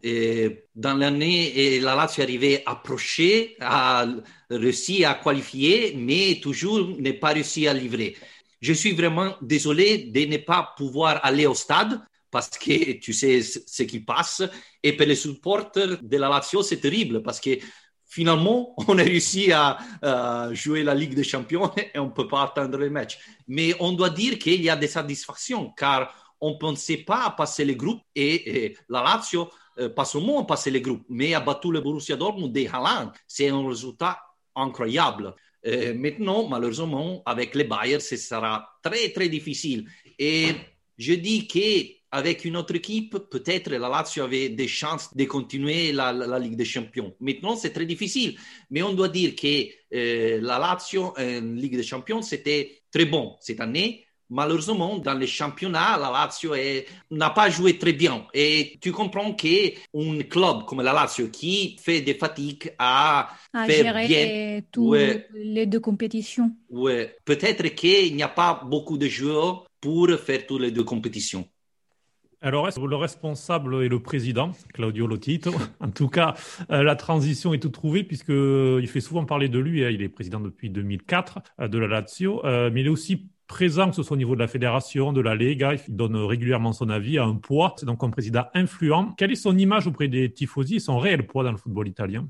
Dans 0.75 0.93
l'année, 0.93 1.79
la 1.79 1.95
Lazio 1.95 2.21
est 2.21 2.25
arrivée 2.25 2.61
approchée, 2.67 3.55
a 3.59 4.05
réussi 4.51 5.03
à 5.03 5.15
qualifier, 5.15 5.95
mais 5.97 6.39
toujours 6.39 6.95
n'est 6.99 7.13
pas 7.13 7.29
réussi 7.29 7.67
à 7.67 7.73
livrer. 7.73 8.15
Je 8.63 8.71
suis 8.71 8.93
vraiment 8.93 9.35
désolé 9.41 10.05
de 10.05 10.21
ne 10.21 10.37
pas 10.37 10.73
pouvoir 10.77 11.19
aller 11.21 11.45
au 11.45 11.53
stade 11.53 11.99
parce 12.31 12.47
que 12.47 12.93
tu 12.93 13.11
sais 13.11 13.41
ce 13.41 13.83
qui 13.83 13.99
passe. 13.99 14.41
Et 14.81 14.93
pour 14.93 15.05
les 15.05 15.17
supporters 15.17 16.01
de 16.01 16.17
la 16.17 16.29
Lazio, 16.29 16.63
c'est 16.63 16.79
terrible 16.79 17.21
parce 17.21 17.41
que 17.41 17.57
finalement, 18.05 18.73
on 18.87 18.97
a 18.97 19.03
réussi 19.03 19.51
à, 19.51 19.77
à, 20.01 20.53
jouer 20.53 20.81
la 20.81 20.95
Ligue 20.95 21.13
des 21.13 21.25
Champions 21.25 21.73
et 21.93 21.99
on 21.99 22.05
ne 22.05 22.11
peut 22.11 22.29
pas 22.29 22.43
attendre 22.43 22.77
le 22.77 22.89
match. 22.89 23.19
Mais 23.49 23.75
on 23.81 23.91
doit 23.91 24.11
dire 24.11 24.39
qu'il 24.39 24.63
y 24.63 24.69
a 24.69 24.77
des 24.77 24.87
satisfactions 24.87 25.73
car 25.75 26.15
on 26.39 26.51
ne 26.51 26.57
pensait 26.57 27.03
pas 27.03 27.35
passer 27.37 27.65
les 27.65 27.75
groupes 27.75 28.03
et, 28.15 28.77
la 28.87 29.03
Lazio, 29.03 29.49
euh, 29.77 29.89
pas 29.89 30.05
seulement 30.05 30.39
a 30.39 30.45
passé 30.45 30.71
les 30.71 30.79
groupes, 30.79 31.05
mais 31.09 31.33
a 31.33 31.41
battu 31.41 31.69
le 31.69 31.81
Borussia 31.81 32.15
Dortmund 32.15 32.53
de 32.53 32.65
Haaland. 32.65 33.11
C'est 33.27 33.49
un 33.49 33.67
résultat 33.67 34.21
incroyable. 34.55 35.35
Euh, 35.65 35.93
maintenant, 35.93 36.47
malheureusement, 36.47 37.21
avec 37.25 37.55
les 37.55 37.63
Bayern, 37.63 38.01
ce 38.01 38.17
sera 38.17 38.77
très, 38.81 39.09
très 39.09 39.29
difficile. 39.29 39.85
Et 40.19 40.49
je 40.97 41.13
dis 41.13 41.47
qu'avec 41.47 42.45
une 42.45 42.57
autre 42.57 42.75
équipe, 42.75 43.17
peut-être 43.29 43.69
la 43.71 43.89
Lazio 43.89 44.23
avait 44.23 44.49
des 44.49 44.67
chances 44.67 45.15
de 45.15 45.23
continuer 45.25 45.91
la, 45.91 46.39
Ligue 46.39 46.55
des 46.55 46.65
Champions. 46.65 47.15
Maintenant, 47.19 47.55
c'est 47.55 47.71
très 47.71 47.85
difficile. 47.85 48.37
Mais 48.69 48.83
on 48.83 48.93
doit 48.93 49.09
dire 49.09 49.35
que 49.35 49.67
euh, 49.93 50.41
la 50.41 50.59
Lazio 50.59 51.13
en 51.17 51.41
Ligue 51.55 51.77
des 51.77 51.83
Champions, 51.83 52.21
c'était 52.21 52.83
très 52.91 53.05
bon 53.05 53.35
cette 53.39 53.61
année 53.61 54.05
malheureusement, 54.33 54.97
dans 54.97 55.13
les 55.13 55.27
championnats, 55.27 55.97
la 55.97 56.11
Lazio 56.11 56.53
n'a 57.11 57.29
pas 57.29 57.49
joué 57.49 57.77
très 57.77 57.93
bien. 57.93 58.25
Et 58.33 58.77
tu 58.81 58.91
comprends 58.91 59.33
qu'un 59.33 60.21
club 60.29 60.65
comme 60.65 60.81
la 60.81 60.91
Lazio 60.91 61.27
qui 61.29 61.77
fait 61.79 62.01
des 62.01 62.15
fatigues 62.15 62.73
à, 62.79 63.29
à 63.53 63.65
faire 63.65 63.85
gérer 63.85 64.07
bien, 64.07 64.61
toutes 64.71 65.27
les 65.33 65.65
deux 65.67 65.79
compétitions. 65.79 66.51
Ouais. 66.69 67.15
Peut-être 67.23 67.67
qu'il 67.75 68.15
n'y 68.15 68.23
a 68.23 68.27
pas 68.27 68.61
beaucoup 68.65 68.97
de 68.97 69.07
joueurs 69.07 69.65
pour 69.79 70.09
faire 70.11 70.45
toutes 70.47 70.61
les 70.61 70.71
deux 70.71 70.83
compétitions. 70.83 71.47
Alors, 72.43 72.67
le 72.67 72.95
responsable 72.97 73.85
est 73.85 73.87
le 73.87 74.01
président, 74.01 74.51
Claudio 74.73 75.07
Lotito. 75.07 75.51
En 75.79 75.89
tout 75.89 76.09
cas, 76.09 76.35
euh, 76.71 76.83
la 76.83 76.97
transition 76.97 77.53
est 77.53 77.59
toute 77.59 77.73
trouvée 77.73 78.03
puisqu'il 78.03 78.33
euh, 78.33 78.85
fait 78.85 78.99
souvent 78.99 79.23
parler 79.23 79.47
de 79.47 79.59
lui. 79.59 79.85
Hein. 79.85 79.89
Il 79.91 80.01
est 80.01 80.09
président 80.09 80.41
depuis 80.41 80.69
2004 80.69 81.39
euh, 81.61 81.67
de 81.69 81.77
la 81.77 81.87
Lazio, 81.87 82.41
mais 82.43 82.81
il 82.81 82.87
est 82.87 82.89
aussi 82.89 83.29
présent, 83.47 83.89
que 83.89 83.95
ce 83.95 84.03
soit 84.03 84.15
au 84.15 84.17
niveau 84.17 84.35
de 84.35 84.39
la 84.39 84.47
fédération, 84.47 85.13
de 85.13 85.21
la 85.21 85.35
Lega, 85.35 85.73
il 85.87 85.95
donne 85.95 86.15
régulièrement 86.15 86.73
son 86.73 86.89
avis 86.89 87.17
à 87.17 87.23
un 87.23 87.35
poids. 87.35 87.75
C'est 87.77 87.85
donc 87.85 88.03
un 88.03 88.09
président 88.09 88.45
influent. 88.53 89.13
Quelle 89.17 89.31
est 89.31 89.35
son 89.35 89.57
image 89.57 89.87
auprès 89.87 90.07
des 90.07 90.31
tifosi 90.31 90.79
son 90.79 90.97
réel 90.97 91.25
poids 91.25 91.43
dans 91.43 91.51
le 91.51 91.57
football 91.57 91.87
italien? 91.87 92.27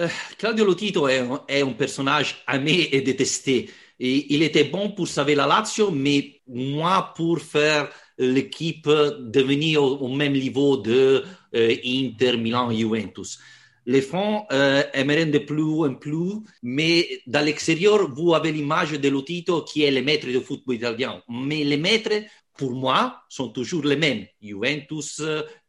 Euh, 0.00 0.08
Claudio 0.38 0.64
Lotito 0.64 1.06
est 1.06 1.20
un, 1.60 1.72
personnage 1.72 2.42
aimé 2.52 2.88
et 2.92 3.02
détesté. 3.02 3.70
Il 3.98 4.42
était 4.42 4.64
bon 4.64 4.90
pour 4.90 5.06
sauver 5.06 5.34
la 5.34 5.46
Lazio, 5.46 5.90
mais 5.90 6.40
moi 6.48 7.12
pour 7.14 7.38
faire 7.38 7.88
l'équipe 8.18 8.88
devenir 8.88 9.82
au, 9.82 9.98
au, 9.98 10.08
même 10.08 10.32
niveau 10.32 10.76
de 10.76 11.22
euh, 11.54 11.76
Inter, 11.84 12.36
Milan, 12.36 12.70
Juventus 12.72 13.38
les 13.86 14.02
fans 14.02 14.46
euh, 14.52 14.82
aimeraient 14.92 15.26
de 15.26 15.38
plus 15.38 15.84
en 15.84 15.94
plus, 15.94 16.40
mais 16.62 17.08
dans 17.26 17.44
l'extérieur, 17.44 18.10
vous 18.12 18.34
avez 18.34 18.52
l'image 18.52 18.92
de 18.92 19.08
Lotito 19.08 19.62
qui 19.62 19.82
est 19.82 19.90
le 19.90 20.02
maître 20.02 20.26
du 20.26 20.40
football 20.40 20.76
italien. 20.76 21.22
Mais 21.28 21.64
les 21.64 21.76
maîtres, 21.76 22.24
pour 22.56 22.72
moi, 22.72 23.22
sont 23.28 23.48
toujours 23.48 23.84
les 23.84 23.96
mêmes. 23.96 24.26
Juventus, 24.40 25.22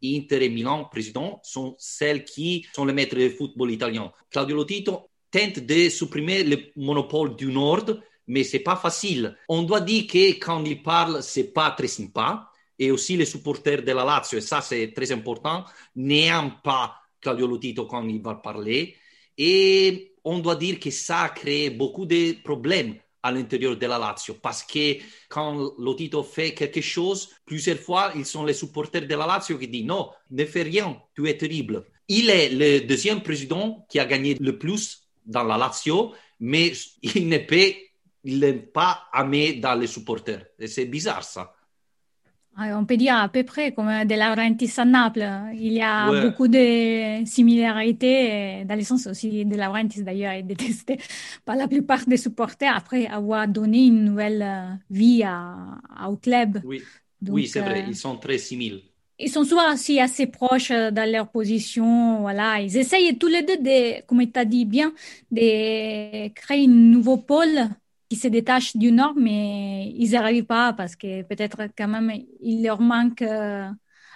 Inter 0.03 0.43
et 0.43 0.49
Milan, 0.49 0.85
président, 0.91 1.39
sont 1.43 1.75
celles 1.79 2.23
qui 2.23 2.65
sont 2.73 2.85
les 2.85 2.93
maîtres 2.93 3.15
du 3.15 3.29
football 3.29 3.71
italien. 3.71 4.11
Claudio 4.29 4.55
Lotito 4.55 5.09
tente 5.31 5.59
de 5.59 5.89
supprimer 5.89 6.43
le 6.43 6.57
monopole 6.75 7.35
du 7.35 7.47
Nord, 7.47 7.85
mais 8.27 8.43
c'est 8.43 8.59
pas 8.59 8.75
facile. 8.75 9.35
On 9.49 9.63
doit 9.63 9.81
dire 9.81 10.05
que 10.07 10.39
quand 10.39 10.63
il 10.65 10.81
parle, 10.81 11.23
c'est 11.23 11.51
pas 11.51 11.71
très 11.71 11.87
sympa. 11.87 12.49
Et 12.77 12.91
aussi 12.91 13.15
les 13.15 13.25
supporters 13.25 13.83
de 13.83 13.91
la 13.91 14.03
Lazio, 14.03 14.39
et 14.39 14.41
ça 14.41 14.59
c'est 14.59 14.93
très 14.93 15.11
important, 15.11 15.63
n'aiment 15.95 16.55
pas 16.63 17.02
Claudio 17.23 17.47
Lotito 17.47 17.85
quand 17.85 18.07
il 18.07 18.21
va 18.21 18.35
parler. 18.35 18.95
Et 19.37 20.13
on 20.23 20.39
doit 20.39 20.55
dire 20.55 20.79
que 20.79 20.91
ça 20.91 21.21
a 21.21 21.29
créé 21.29 21.69
beaucoup 21.71 22.05
de 22.05 22.41
problèmes 22.43 22.95
à 23.23 23.31
l'intérieur 23.31 23.77
de 23.77 23.85
la 23.87 23.97
Lazio 23.97 24.35
parce 24.41 24.63
que 24.63 24.97
quand 25.29 25.73
Lotito 25.79 26.21
fait 26.23 26.53
quelque 26.53 26.81
chose, 26.81 27.29
plusieurs 27.45 27.79
fois, 27.79 28.11
ils 28.15 28.25
sont 28.25 28.43
les 28.43 28.53
supporters 28.53 29.07
de 29.07 29.15
la 29.15 29.25
Lazio 29.25 29.57
qui 29.57 29.67
disent 29.69 29.85
non, 29.85 30.09
ne 30.29 30.45
fais 30.45 30.63
rien, 30.63 31.01
tu 31.15 31.27
es 31.27 31.37
terrible. 31.37 31.85
Il 32.09 32.29
est 32.29 32.49
le 32.49 32.85
deuxième 32.85 33.23
président 33.23 33.85
qui 33.89 33.99
a 33.99 34.05
gagné 34.05 34.35
le 34.39 34.57
plus 34.59 35.07
dans 35.25 35.43
la 35.43 35.57
Lazio, 35.57 36.13
mais 36.39 36.73
il 37.01 37.33
il 38.25 38.39
n'est 38.39 38.53
pas 38.53 39.03
aimé 39.13 39.53
dans 39.53 39.75
les 39.75 39.87
supporters. 39.87 40.45
Et 40.59 40.67
c'est 40.67 40.85
bizarre 40.85 41.23
ça. 41.23 41.53
On 42.55 42.85
peut 42.85 42.97
dire 42.97 43.15
à 43.15 43.29
peu 43.29 43.43
près 43.43 43.71
comme 43.71 43.87
de 44.05 44.13
Laurentiis 44.13 44.71
à 44.77 44.85
Naples. 44.85 45.27
Il 45.53 45.73
y 45.73 45.81
a 45.81 46.11
ouais. 46.11 46.21
beaucoup 46.21 46.47
de 46.47 47.25
similarités, 47.25 48.63
dans 48.65 48.75
le 48.75 48.83
sens 48.83 49.07
aussi 49.07 49.43
de 49.43 49.55
Laurentiis 49.55 50.03
d'ailleurs 50.03 50.33
est 50.33 50.43
détesté 50.43 50.99
par 51.45 51.55
la 51.55 51.67
plupart 51.67 52.05
des 52.05 52.17
supporters 52.17 52.75
après 52.75 53.07
avoir 53.07 53.47
donné 53.47 53.87
une 53.87 54.05
nouvelle 54.05 54.79
vie 54.91 55.23
à, 55.23 55.55
à, 55.95 56.09
au 56.11 56.17
club. 56.17 56.59
Oui, 56.63 56.81
Donc, 57.21 57.35
oui 57.35 57.47
c'est 57.47 57.61
vrai, 57.61 57.81
euh, 57.81 57.87
ils 57.87 57.95
sont 57.95 58.17
très 58.17 58.37
similaires. 58.37 58.81
Ils 59.19 59.31
sont 59.31 59.43
souvent 59.45 59.73
aussi 59.73 59.99
assez 59.99 60.27
proches 60.27 60.69
dans 60.71 61.09
leur 61.11 61.29
position. 61.31 62.21
Voilà, 62.21 62.59
ils 62.61 62.75
essayent 62.77 63.17
tous 63.17 63.27
les 63.27 63.43
deux, 63.43 63.57
de, 63.57 64.01
comme 64.05 64.25
tu 64.31 64.39
as 64.39 64.45
dit 64.45 64.65
bien, 64.65 64.93
de 65.31 66.27
créer 66.29 66.65
un 66.65 66.67
nouveau 66.67 67.17
pôle 67.17 67.69
qui 68.13 68.19
se 68.19 68.27
détachent 68.27 68.77
du 68.77 68.91
Nord, 68.91 69.15
mais 69.15 69.91
ils 69.97 70.09
n'y 70.09 70.15
arrivent 70.15 70.45
pas 70.45 70.71
parce 70.73 70.95
que 70.95 71.23
peut-être 71.23 71.61
quand 71.75 71.87
même 71.87 72.11
il 72.41 72.63
leur 72.63 72.79
manque 72.79 73.23
euh, 73.23 73.67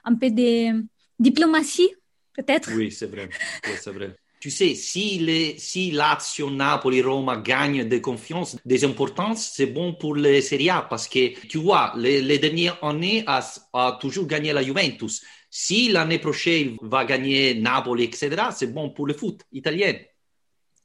un 0.04 0.16
peu 0.16 0.30
de 0.30 0.84
diplomatie, 1.18 1.90
peut-être. 2.36 2.70
Oui, 2.76 2.92
c'est 2.92 3.08
vrai. 3.08 3.28
C'est 3.64 3.92
vrai. 3.92 4.16
Tu 4.40 4.52
sais, 4.52 4.76
si, 4.76 5.18
les, 5.18 5.58
si 5.58 5.90
Lazio, 5.90 6.52
Napoli, 6.52 7.02
Roma 7.02 7.38
gagnent 7.38 7.90
de 7.90 7.98
confiance, 7.98 8.56
des 8.64 8.86
importances, 8.86 9.52
c'est 9.56 9.66
bon 9.66 9.96
pour 9.96 10.16
les 10.16 10.42
Serie 10.42 10.70
A 10.70 10.84
parce 10.84 11.08
que, 11.08 11.48
tu 11.48 11.58
vois, 11.58 11.92
les, 11.98 12.22
les 12.22 12.38
dernières 12.38 12.78
années 12.84 13.24
a, 13.26 13.40
a 13.74 13.98
toujours 14.00 14.28
gagné 14.28 14.54
la 14.54 14.62
Juventus. 14.62 15.24
Si 15.50 15.90
l'année 15.90 16.20
prochaine 16.20 16.78
va 16.84 17.04
gagner 17.04 17.56
Napoli, 17.56 18.04
etc., 18.04 18.30
c'est 18.56 18.72
bon 18.72 18.92
pour 18.92 19.08
le 19.08 19.16
foot 19.16 19.42
italien. 19.52 19.94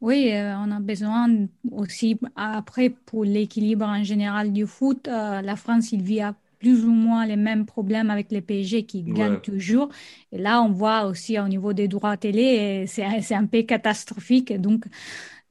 Oui, 0.02 0.32
euh, 0.32 0.56
on 0.58 0.72
a 0.72 0.80
besoin 0.80 1.28
aussi, 1.70 2.18
après, 2.36 2.90
pour 2.90 3.24
l'équilibre 3.24 3.86
en 3.86 4.04
général 4.04 4.52
du 4.52 4.66
foot, 4.66 5.08
euh, 5.08 5.40
la 5.42 5.56
France, 5.56 5.92
il 5.92 6.02
vit 6.02 6.20
à 6.20 6.36
plus 6.60 6.84
ou 6.84 6.90
moins 6.92 7.26
les 7.26 7.36
mêmes 7.36 7.66
problèmes 7.66 8.10
avec 8.10 8.32
les 8.32 8.40
PSG 8.42 8.84
qui 8.86 9.04
gagnent 9.04 9.38
toujours. 9.38 9.90
Et 10.32 10.38
là, 10.38 10.62
on 10.62 10.72
voit 10.72 11.04
aussi 11.06 11.38
au 11.38 11.48
niveau 11.48 11.72
des 11.72 11.88
droits 11.88 12.16
télé, 12.16 12.86
c'est 12.88 13.34
un 13.34 13.46
peu 13.46 13.62
catastrophique. 13.62 14.52
Donc, 14.60 14.86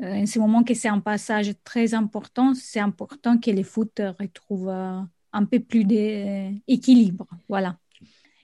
euh, 0.01 0.23
en 0.23 0.27
ce 0.27 0.39
moment 0.39 0.63
que 0.63 0.75
c'est 0.75 0.89
un 0.89 1.01
passage 1.01 1.53
très 1.65 1.93
important, 1.95 2.53
c'est 2.55 2.79
important 2.81 3.39
que 3.39 3.51
les 3.51 3.63
foot 3.63 4.01
retrouvent 4.19 4.69
un 4.69 5.45
peu 5.45 5.59
plus 5.61 5.85
d'équilibre. 5.85 7.27
Voilà. 7.49 7.77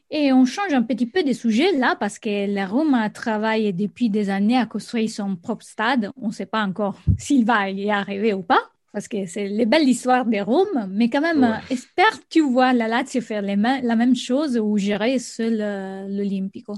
Et 0.09 0.31
on 0.31 0.45
change 0.45 0.73
un 0.73 0.83
petit 0.83 1.05
peu 1.05 1.23
de 1.23 1.33
sujet 1.33 1.73
là 1.73 1.97
parce 1.99 2.17
que 2.17 2.53
la 2.53 2.65
Rome 2.65 2.97
travaille 3.13 3.73
depuis 3.73 4.09
des 4.09 4.29
années 4.29 4.57
à 4.57 4.65
construire 4.65 5.09
son 5.09 5.35
propre 5.35 5.65
stade. 5.65 6.11
On 6.21 6.27
ne 6.27 6.33
sait 6.33 6.45
pas 6.45 6.63
encore 6.63 6.97
s'il 7.17 7.45
va 7.45 7.69
y 7.69 7.89
arriver 7.89 8.33
ou 8.33 8.41
pas 8.41 8.61
parce 8.93 9.07
que 9.07 9.25
c'est 9.27 9.47
les 9.47 9.65
belles 9.65 9.87
histoires 9.87 10.25
de 10.25 10.39
Rome. 10.39 10.89
Mais 10.89 11.09
quand 11.09 11.21
même, 11.21 11.43
ouais. 11.43 11.75
espère 11.75 12.19
tu 12.29 12.41
vois 12.41 12.73
la 12.73 12.87
Lazio 12.87 13.21
faire 13.21 13.41
les 13.41 13.55
la 13.55 13.95
même 13.95 14.15
chose 14.15 14.57
ou 14.57 14.77
gérer 14.77 15.19
seul 15.19 15.59
euh, 15.61 16.07
l'Olympico. 16.07 16.73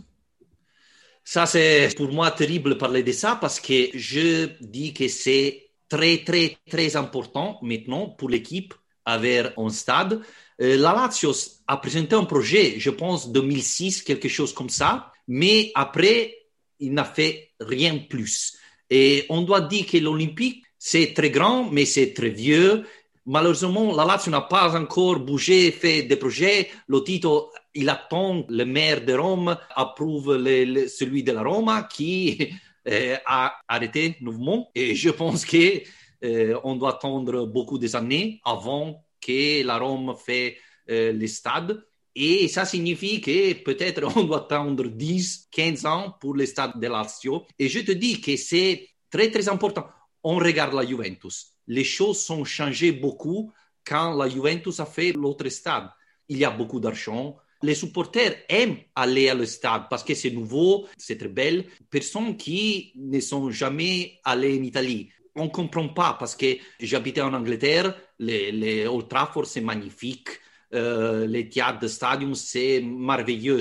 Ça, 1.24 1.46
c'est 1.46 1.96
pour 1.96 2.12
moi 2.12 2.32
terrible 2.32 2.72
de 2.72 2.76
parler 2.76 3.04
de 3.04 3.12
ça 3.12 3.38
parce 3.40 3.60
que 3.60 3.90
je 3.94 4.50
dis 4.60 4.94
que 4.94 5.08
c'est 5.08 5.70
très, 5.88 6.24
très, 6.26 6.58
très 6.68 6.96
important 6.96 7.60
maintenant 7.62 8.10
pour 8.10 8.30
l'équipe 8.30 8.74
avoir 9.12 9.52
un 9.58 9.70
stade 9.70 10.22
euh, 10.62 10.78
la 10.78 10.94
Lazio 10.94 11.32
a 11.68 11.78
présenté 11.78 12.16
un 12.16 12.26
projet, 12.26 12.76
je 12.80 12.90
pense 12.90 13.32
2006, 13.32 14.02
quelque 14.04 14.28
chose 14.28 14.54
comme 14.54 14.70
ça, 14.70 15.12
mais 15.28 15.72
après, 15.74 16.36
il 16.80 16.94
n'a 16.94 17.06
fait 17.06 17.52
rien 17.60 17.98
plus. 17.98 18.58
Et 18.90 19.26
on 19.30 19.42
doit 19.44 19.62
dire 19.62 19.86
que 19.86 19.98
l'Olympique, 19.98 20.64
c'est 20.78 21.14
très 21.14 21.30
grand, 21.30 21.70
mais 21.72 21.86
c'est 21.86 22.14
très 22.14 22.30
vieux. 22.30 22.84
Malheureusement, 23.26 23.96
la 23.96 24.06
Lazio 24.06 24.32
n'a 24.32 24.42
pas 24.42 24.78
encore 24.78 25.20
bougé, 25.20 25.72
fait 25.72 26.04
des 26.04 26.16
projets. 26.16 26.70
Le 26.88 27.04
titre, 27.04 27.52
il 27.74 27.88
attend, 27.88 28.46
le 28.50 28.66
maire 28.66 29.06
de 29.06 29.14
Rome 29.14 29.56
approuve 29.76 30.38
celui 30.88 31.24
de 31.24 31.32
la 31.32 31.44
Roma 31.44 31.84
qui 31.84 32.50
euh, 32.90 33.16
a 33.26 33.60
arrêté 33.68 34.18
nouveau. 34.20 34.68
Et 34.74 34.96
je 34.96 35.10
pense 35.10 35.46
qu'on 35.46 35.80
euh, 36.24 36.76
doit 36.76 36.96
attendre 36.96 37.46
beaucoup 37.46 37.78
des 37.78 37.96
années 37.96 38.42
avant 38.44 39.06
que 39.22 39.64
la 39.64 39.78
Rome 39.78 40.16
fait 40.16 40.58
euh, 40.90 41.12
les 41.12 41.28
stades. 41.28 41.84
Et 42.16 42.48
ça 42.48 42.66
signifie 42.66 43.22
que 43.22 43.54
peut-être 43.64 44.04
on 44.18 44.24
doit 44.24 44.46
attendre 44.46 44.88
10, 44.88 45.48
15 45.52 45.86
ans 45.86 46.16
pour 46.20 46.36
les 46.36 46.48
stades 46.48 46.80
de 46.80 46.88
Lazio. 46.88 47.46
Et 47.58 47.70
je 47.70 47.80
te 47.80 47.92
dis 47.92 48.20
que 48.20 48.36
c'est 48.36 48.90
très, 49.10 49.32
très 49.32 49.48
important. 49.50 49.88
On 50.24 50.38
regarde 50.38 50.74
la 50.74 50.86
Juventus. 50.86 51.54
Les 51.68 51.84
choses 51.84 52.20
sont 52.20 52.44
changées 52.44 52.92
beaucoup 52.92 53.52
quand 53.86 54.16
la 54.16 54.28
Juventus 54.28 54.80
a 54.80 54.86
fait 54.86 55.14
l'autre 55.14 55.48
stade. 55.50 55.90
Il 56.28 56.38
y 56.38 56.46
a 56.46 56.52
beaucoup 56.52 56.80
d'argent. 56.80 57.38
Les 57.62 57.76
supporters 57.76 58.38
aiment 58.48 58.78
aller 58.96 59.32
au 59.32 59.46
stade 59.46 59.84
parce 59.90 60.04
que 60.04 60.16
c'est 60.16 60.32
nouveau, 60.32 60.88
c'est 60.98 61.18
très 61.18 61.28
belle. 61.28 61.66
Personnes 61.90 62.38
qui 62.38 62.94
ne 62.96 63.20
sont 63.20 63.52
jamais 63.52 64.20
allées 64.24 64.58
en 64.58 64.64
Italie 64.64 65.10
on 65.40 65.46
ne 65.46 65.50
comprend 65.50 65.88
pas 65.90 66.16
parce 66.20 66.36
que 66.36 66.58
j'habitais 66.80 67.22
en 67.22 67.34
Angleterre, 67.34 67.96
les, 68.20 68.52
les 68.52 68.88
Old 68.88 69.08
Trafford, 69.08 69.46
c'est 69.46 69.62
magnifique, 69.62 70.30
euh, 70.74 71.26
les 71.26 71.50
théâtres 71.50 71.80
de 71.80 71.88
stadium, 71.88 72.36
c'est 72.36 72.82
merveilleux. 72.82 73.60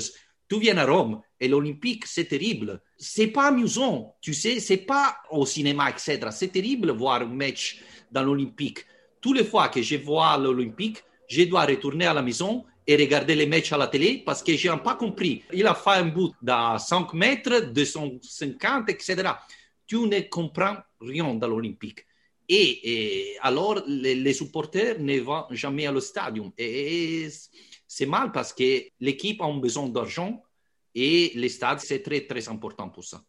Tu 0.48 0.58
viens 0.58 0.76
à 0.78 0.86
Rome 0.86 1.20
Et 1.40 1.48
l'Olympique, 1.48 2.06
c'est 2.06 2.24
terrible. 2.24 2.80
C'est 2.96 3.28
pas 3.28 3.48
amusant, 3.48 4.16
tu 4.20 4.34
sais, 4.34 4.60
c'est 4.60 4.78
pas 4.78 5.16
au 5.30 5.46
cinéma, 5.46 5.90
etc. 5.90 6.20
C'est 6.30 6.48
terrible 6.48 6.90
voir 6.90 7.22
un 7.22 7.26
match 7.26 7.80
dans 8.10 8.22
l'Olympique. 8.22 8.84
Toutes 9.20 9.38
les 9.38 9.44
fois 9.44 9.68
que 9.68 9.82
je 9.82 9.96
vois 9.96 10.36
l'Olympique, 10.38 11.02
je 11.28 11.44
dois 11.44 11.64
retourner 11.64 12.06
à 12.06 12.14
la 12.14 12.22
maison 12.22 12.64
et 12.86 12.96
regarder 12.96 13.34
les 13.34 13.46
matchs 13.46 13.72
à 13.72 13.76
la 13.76 13.86
télé 13.86 14.22
parce 14.24 14.42
que 14.42 14.56
je 14.56 14.70
n'ai 14.70 14.78
pas 14.78 14.94
compris. 14.94 15.44
Il 15.52 15.66
a 15.66 15.74
fait 15.74 15.90
un 15.90 16.06
but 16.06 16.32
de 16.40 16.52
5 16.78 17.12
mètres, 17.12 17.70
250, 17.70 18.88
etc. 18.88 19.30
Tu 19.88 19.96
ne 19.96 20.20
comprends 20.28 20.76
rien 21.00 21.34
dans 21.34 21.48
l'Olympique. 21.48 22.06
Et, 22.48 23.36
alors, 23.42 23.82
les, 23.86 24.32
supporters 24.32 25.00
ne 25.00 25.18
vont 25.18 25.44
jamais 25.50 25.86
à 25.86 25.92
le 25.92 26.00
stadium. 26.00 26.52
Et, 26.56 27.28
c'est 27.86 28.06
mal 28.06 28.30
parce 28.32 28.52
que 28.52 28.84
l'équipe 29.00 29.42
a 29.42 29.50
besoin 29.52 29.88
d'argent 29.88 30.42
et 30.94 31.32
les 31.34 31.48
stades, 31.48 31.80
c'est 31.80 32.02
très, 32.02 32.22
très 32.22 32.48
important 32.48 32.88
pour 32.88 33.04
ça. 33.04 33.22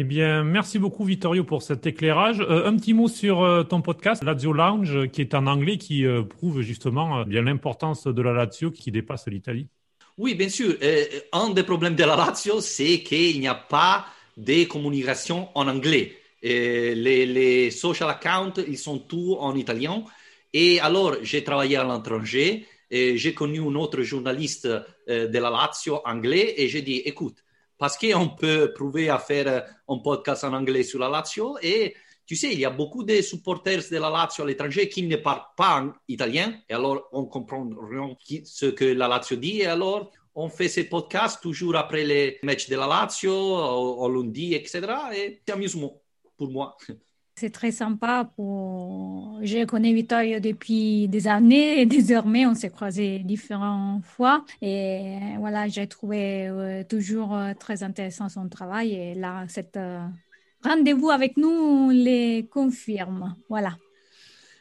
Eh 0.00 0.04
bien, 0.04 0.44
merci 0.44 0.78
beaucoup 0.78 1.04
Vittorio 1.04 1.42
pour 1.44 1.62
cet 1.62 1.84
éclairage. 1.86 2.40
Euh, 2.40 2.66
un 2.66 2.76
petit 2.76 2.94
mot 2.94 3.08
sur 3.08 3.42
euh, 3.42 3.64
ton 3.64 3.82
podcast 3.82 4.22
Lazio 4.22 4.52
Lounge, 4.52 5.08
qui 5.08 5.20
est 5.22 5.34
en 5.34 5.46
anglais, 5.46 5.76
qui 5.76 6.06
euh, 6.06 6.22
prouve 6.22 6.60
justement 6.60 7.24
bien 7.24 7.42
l'importance 7.42 8.06
de 8.06 8.22
la 8.22 8.32
Lazio 8.32 8.70
qui 8.70 8.92
dépasse 8.92 9.26
l'Italie. 9.26 9.66
Oui, 10.16 10.34
bien 10.34 10.48
sûr. 10.48 10.76
un 11.32 11.50
des 11.50 11.64
problèmes 11.64 11.96
de 11.96 12.04
la 12.04 12.16
Lazio, 12.16 12.60
c'est 12.60 13.02
qu'il 13.02 13.40
n'y 13.40 13.48
a 13.48 13.54
pas 13.54 14.06
de 14.38 14.64
communication 14.64 15.48
en 15.54 15.68
anglais. 15.68 16.16
les, 16.42 17.70
social 17.70 18.08
accounts, 18.08 18.62
ils 18.66 18.78
sont 18.78 19.00
tous 19.00 19.34
en 19.34 19.54
italien. 19.56 20.04
Et 20.52 20.80
alors, 20.80 21.16
j'ai 21.22 21.44
travaillé 21.44 21.76
à 21.76 21.84
l'étranger 21.84 22.66
et 22.90 23.18
j'ai 23.18 23.34
connu 23.34 23.60
un 23.60 23.74
autre 23.74 24.02
journaliste 24.02 24.66
de 24.66 25.38
la 25.38 25.50
Lazio 25.50 26.00
anglais 26.06 26.54
et 26.56 26.68
j'ai 26.68 26.82
dit, 26.82 27.02
écoute, 27.04 27.44
parce 27.76 27.96
qu'on 27.96 28.28
peut 28.30 28.72
prouver 28.74 29.08
à 29.08 29.18
faire 29.18 29.64
un 29.88 29.98
podcast 29.98 30.44
en 30.44 30.52
anglais 30.52 30.82
sur 30.82 30.98
la 30.98 31.08
Lazio 31.08 31.58
et 31.62 31.94
tu 32.26 32.36
sais, 32.36 32.52
il 32.52 32.58
y 32.58 32.64
a 32.66 32.70
beaucoup 32.70 33.04
de 33.04 33.22
supporters 33.22 33.84
de 33.90 33.96
la 33.96 34.10
Lazio 34.10 34.44
à 34.44 34.46
l'étranger 34.46 34.88
qui 34.88 35.02
ne 35.02 35.16
parlent 35.16 35.46
pas 35.56 35.80
en 35.80 35.92
italien 36.08 36.54
et 36.68 36.74
alors 36.74 37.08
on 37.12 37.24
comprend 37.24 37.68
ce 38.44 38.66
que 38.66 38.84
la 38.84 39.08
Lazio 39.08 39.36
dit 39.36 39.60
et 39.60 39.66
alors 39.66 40.10
on 40.40 40.48
fait 40.48 40.68
ces 40.68 40.84
podcasts 40.84 41.42
toujours 41.42 41.76
après 41.76 42.04
les 42.04 42.38
matchs 42.44 42.68
de 42.68 42.76
la 42.76 42.86
Lazio, 42.86 43.32
au, 43.32 44.04
au 44.04 44.08
lundi, 44.08 44.54
etc. 44.54 44.80
Et 45.14 45.40
c'est 45.44 45.52
amusant 45.52 46.00
pour 46.36 46.48
moi. 46.48 46.76
C'est 47.34 47.50
très 47.50 47.72
sympa. 47.72 48.30
Pour... 48.36 49.40
Je 49.42 49.64
connais 49.64 49.92
Vittorio 49.92 50.38
depuis 50.38 51.08
des 51.08 51.26
années 51.26 51.80
et 51.80 51.86
désormais 51.98 52.46
on 52.46 52.54
s'est 52.54 52.70
croisés 52.70 53.18
différentes 53.20 54.04
fois. 54.04 54.44
Et 54.62 55.18
voilà, 55.38 55.66
j'ai 55.66 55.88
trouvé 55.88 56.46
euh, 56.46 56.84
toujours 56.84 57.36
euh, 57.36 57.52
très 57.58 57.82
intéressant 57.82 58.28
son 58.28 58.48
travail. 58.48 58.94
Et 58.94 59.14
là, 59.14 59.44
cet 59.48 59.76
euh, 59.76 60.00
rendez-vous 60.62 61.10
avec 61.10 61.36
nous 61.36 61.90
les 61.90 62.46
confirme. 62.48 63.34
Voilà. 63.48 63.76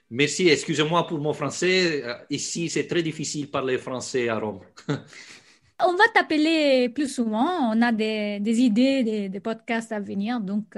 Merci, 0.10 0.48
excusez-moi 0.48 1.06
pour 1.06 1.20
mon 1.20 1.34
français. 1.34 2.04
Ici, 2.30 2.70
c'est 2.70 2.88
très 2.88 3.04
difficile 3.04 3.46
de 3.46 3.52
parler 3.52 3.78
français 3.78 4.30
à 4.30 4.40
Rome. 4.40 4.62
On 5.80 5.94
va 5.94 6.04
t'appeler 6.14 6.90
plus 6.90 7.08
souvent. 7.08 7.72
On 7.72 7.82
a 7.82 7.92
des, 7.92 8.40
des 8.40 8.62
idées, 8.62 9.30
des, 9.30 9.40
podcasts 9.40 9.92
à 9.92 10.00
venir. 10.00 10.40
Donc, 10.40 10.76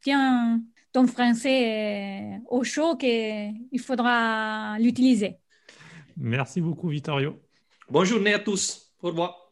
tiens 0.00 0.60
ton 0.92 1.06
français 1.06 2.40
au 2.48 2.62
chaud 2.64 2.96
qu'il 2.96 3.80
faudra 3.80 4.78
l'utiliser. 4.78 5.38
Merci 6.16 6.60
beaucoup, 6.60 6.88
Vittorio. 6.88 7.40
Bonne 7.90 8.06
journée 8.06 8.34
à 8.34 8.38
tous. 8.38 8.92
Au 9.02 9.08
revoir. 9.08 9.46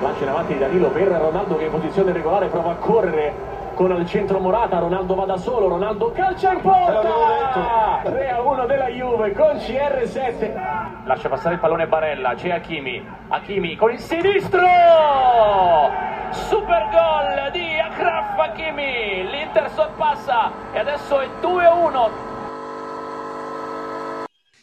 Lancia 0.00 0.24
in 0.24 0.28
avanti 0.30 0.56
Danilo 0.56 0.90
per 0.90 1.08
Ronaldo 1.08 1.56
che 1.56 1.64
in 1.64 1.70
posizione 1.70 2.12
regolare 2.12 2.48
prova 2.48 2.70
a 2.70 2.76
correre 2.76 3.49
con 3.80 3.92
al 3.92 4.06
centro 4.06 4.38
Morata, 4.40 4.78
Ronaldo 4.78 5.14
va 5.14 5.24
da 5.24 5.38
solo, 5.38 5.66
Ronaldo 5.66 6.12
calcia 6.12 6.52
in 6.52 6.60
porta! 6.60 8.02
3 8.04 8.28
a 8.28 8.42
1 8.42 8.66
della 8.66 8.88
Juve 8.88 9.32
con 9.32 9.56
CR7. 9.56 11.06
Lascia 11.06 11.30
passare 11.30 11.54
il 11.54 11.60
pallone 11.60 11.86
Barella, 11.86 12.34
c'è 12.34 12.50
Hakimi, 12.50 13.02
Hakimi 13.28 13.76
con 13.76 13.92
il 13.92 13.98
sinistro! 13.98 14.60
Super 16.30 16.90
gol 16.90 17.50
di 17.52 17.78
Akraf 17.80 18.38
Hakimi, 18.38 19.26
l'Inter 19.30 19.70
sorpassa 19.70 20.52
e 20.74 20.78
adesso 20.78 21.18
è 21.18 21.28
2-1. 21.40 22.10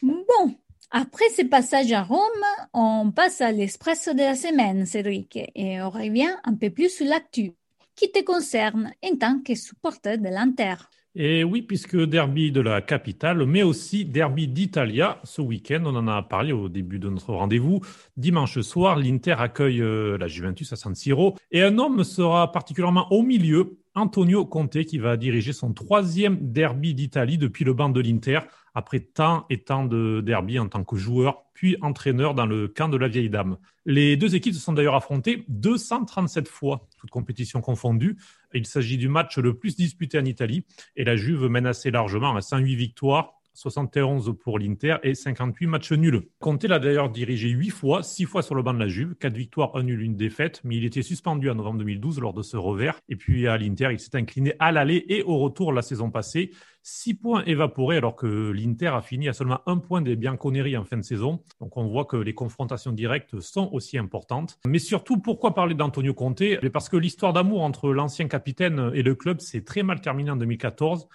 Bon, 0.03 0.55
après 0.91 1.29
ce 1.35 1.43
passage 1.47 1.91
à 1.91 2.03
Rome, 2.03 2.45
on 2.71 3.11
passe 3.11 3.41
à 3.41 3.49
l'espresso 3.49 4.13
de 4.13 4.21
la 4.21 4.35
semaine, 4.35 4.85
Cédric, 4.85 5.37
et 5.55 5.81
on 5.81 5.89
revient 5.89 6.35
un 6.43 6.55
peu 6.55 6.69
plus 6.69 6.95
sur 6.95 7.07
l'actu 7.07 7.56
qui 7.97 8.11
te 8.11 8.23
concerne 8.23 8.93
en 9.03 9.15
tant 9.17 9.41
que 9.41 9.55
supporter 9.55 10.17
de 10.17 10.29
l'Inter. 10.29 10.75
Et 11.19 11.43
oui, 11.43 11.63
puisque 11.63 11.97
derby 11.97 12.51
de 12.51 12.61
la 12.61 12.79
capitale, 12.79 13.43
mais 13.47 13.63
aussi 13.63 14.05
derby 14.05 14.47
d'Italia 14.47 15.19
ce 15.23 15.41
week-end, 15.41 15.81
on 15.83 15.95
en 15.95 16.07
a 16.07 16.21
parlé 16.21 16.51
au 16.51 16.69
début 16.69 16.99
de 16.99 17.09
notre 17.09 17.33
rendez-vous. 17.33 17.81
Dimanche 18.17 18.61
soir, 18.61 18.97
l'Inter 18.97 19.35
accueille 19.39 19.81
euh, 19.81 20.15
la 20.19 20.27
Juventus 20.27 20.71
à 20.73 20.75
San 20.75 20.93
Siro 20.93 21.35
et 21.49 21.63
un 21.63 21.79
homme 21.79 22.03
sera 22.03 22.51
particulièrement 22.51 23.11
au 23.11 23.23
milieu, 23.23 23.79
Antonio 23.97 24.45
Conte, 24.45 24.83
qui 24.83 24.99
va 24.99 25.17
diriger 25.17 25.53
son 25.53 25.73
troisième 25.73 26.37
derby 26.51 26.93
d'Italie 26.93 27.39
depuis 27.39 27.65
le 27.65 27.73
banc 27.73 27.89
de 27.89 27.99
l'Inter, 27.99 28.41
après 28.75 28.99
tant 28.99 29.47
et 29.49 29.63
tant 29.63 29.85
de 29.85 30.21
derby 30.23 30.59
en 30.59 30.69
tant 30.69 30.83
que 30.83 30.95
joueur, 30.97 31.45
puis 31.55 31.77
entraîneur 31.81 32.35
dans 32.35 32.45
le 32.45 32.67
camp 32.67 32.89
de 32.89 32.97
la 32.97 33.07
vieille 33.07 33.31
dame. 33.31 33.57
Les 33.87 34.15
deux 34.15 34.35
équipes 34.35 34.53
se 34.53 34.59
sont 34.59 34.73
d'ailleurs 34.73 34.93
affrontées 34.93 35.45
237 35.47 36.47
fois, 36.47 36.87
toutes 36.99 37.09
compétitions 37.09 37.59
confondues. 37.59 38.17
Il 38.53 38.67
s'agit 38.67 38.99
du 38.99 39.09
match 39.09 39.39
le 39.39 39.57
plus 39.57 39.75
disputé 39.75 40.19
en 40.19 40.25
Italie 40.25 40.63
et 40.95 41.03
la 41.03 41.15
Juve 41.15 41.47
mène 41.47 41.65
assez 41.65 41.89
largement 41.89 42.35
à 42.35 42.41
108 42.41 42.75
victoires 42.75 43.36
71 43.57 44.35
pour 44.39 44.59
l'Inter 44.59 44.97
et 45.01 45.15
58 45.15 45.65
matchs 45.65 45.91
nuls. 45.93 46.21
Conte 46.39 46.63
l'a 46.65 46.77
d'ailleurs 46.77 47.09
dirigé 47.09 47.49
8 47.49 47.71
fois, 47.71 48.03
6 48.03 48.25
fois 48.25 48.43
sur 48.43 48.53
le 48.53 48.61
banc 48.61 48.75
de 48.75 48.79
la 48.79 48.87
Juve, 48.87 49.15
4 49.15 49.35
victoires, 49.35 49.75
1 49.75 49.81
nul, 49.81 50.03
une 50.03 50.15
défaite, 50.15 50.61
mais 50.63 50.77
il 50.77 50.85
était 50.85 51.01
suspendu 51.01 51.49
en 51.49 51.55
novembre 51.55 51.79
2012 51.79 52.19
lors 52.19 52.35
de 52.35 52.43
ce 52.43 52.55
revers. 52.55 52.99
Et 53.09 53.15
puis 53.15 53.47
à 53.47 53.57
l'Inter, 53.57 53.89
il 53.91 53.99
s'est 53.99 54.15
incliné 54.15 54.53
à 54.59 54.71
l'aller 54.71 55.05
et 55.09 55.23
au 55.23 55.39
retour 55.39 55.73
la 55.73 55.81
saison 55.81 56.11
passée. 56.11 56.51
6 56.83 57.15
points 57.15 57.43
évaporés 57.45 57.97
alors 57.97 58.15
que 58.15 58.51
l'Inter 58.51 58.89
a 58.89 59.01
fini 59.01 59.27
à 59.27 59.33
seulement 59.33 59.61
un 59.65 59.79
point 59.79 60.01
des 60.01 60.15
Bianconeri 60.15 60.77
en 60.77 60.85
fin 60.85 60.97
de 60.97 61.01
saison. 61.01 61.41
Donc 61.59 61.77
on 61.77 61.87
voit 61.87 62.05
que 62.05 62.15
les 62.15 62.35
confrontations 62.35 62.91
directes 62.91 63.39
sont 63.39 63.69
aussi 63.73 63.97
importantes. 63.97 64.59
Mais 64.67 64.77
surtout, 64.77 65.17
pourquoi 65.17 65.55
parler 65.55 65.73
d'Antonio 65.73 66.13
Conte? 66.13 66.43
Parce 66.71 66.89
que 66.89 66.95
l'histoire 66.95 67.33
d'amour 67.33 67.63
entre 67.63 67.91
l'ancien 67.91 68.27
capitaine 68.27 68.91
et 68.93 69.01
le 69.01 69.15
club 69.15 69.39
s'est 69.39 69.63
très 69.63 69.81
mal 69.81 69.99
terminée 69.99 70.29
en 70.29 70.37
2014 70.37 71.07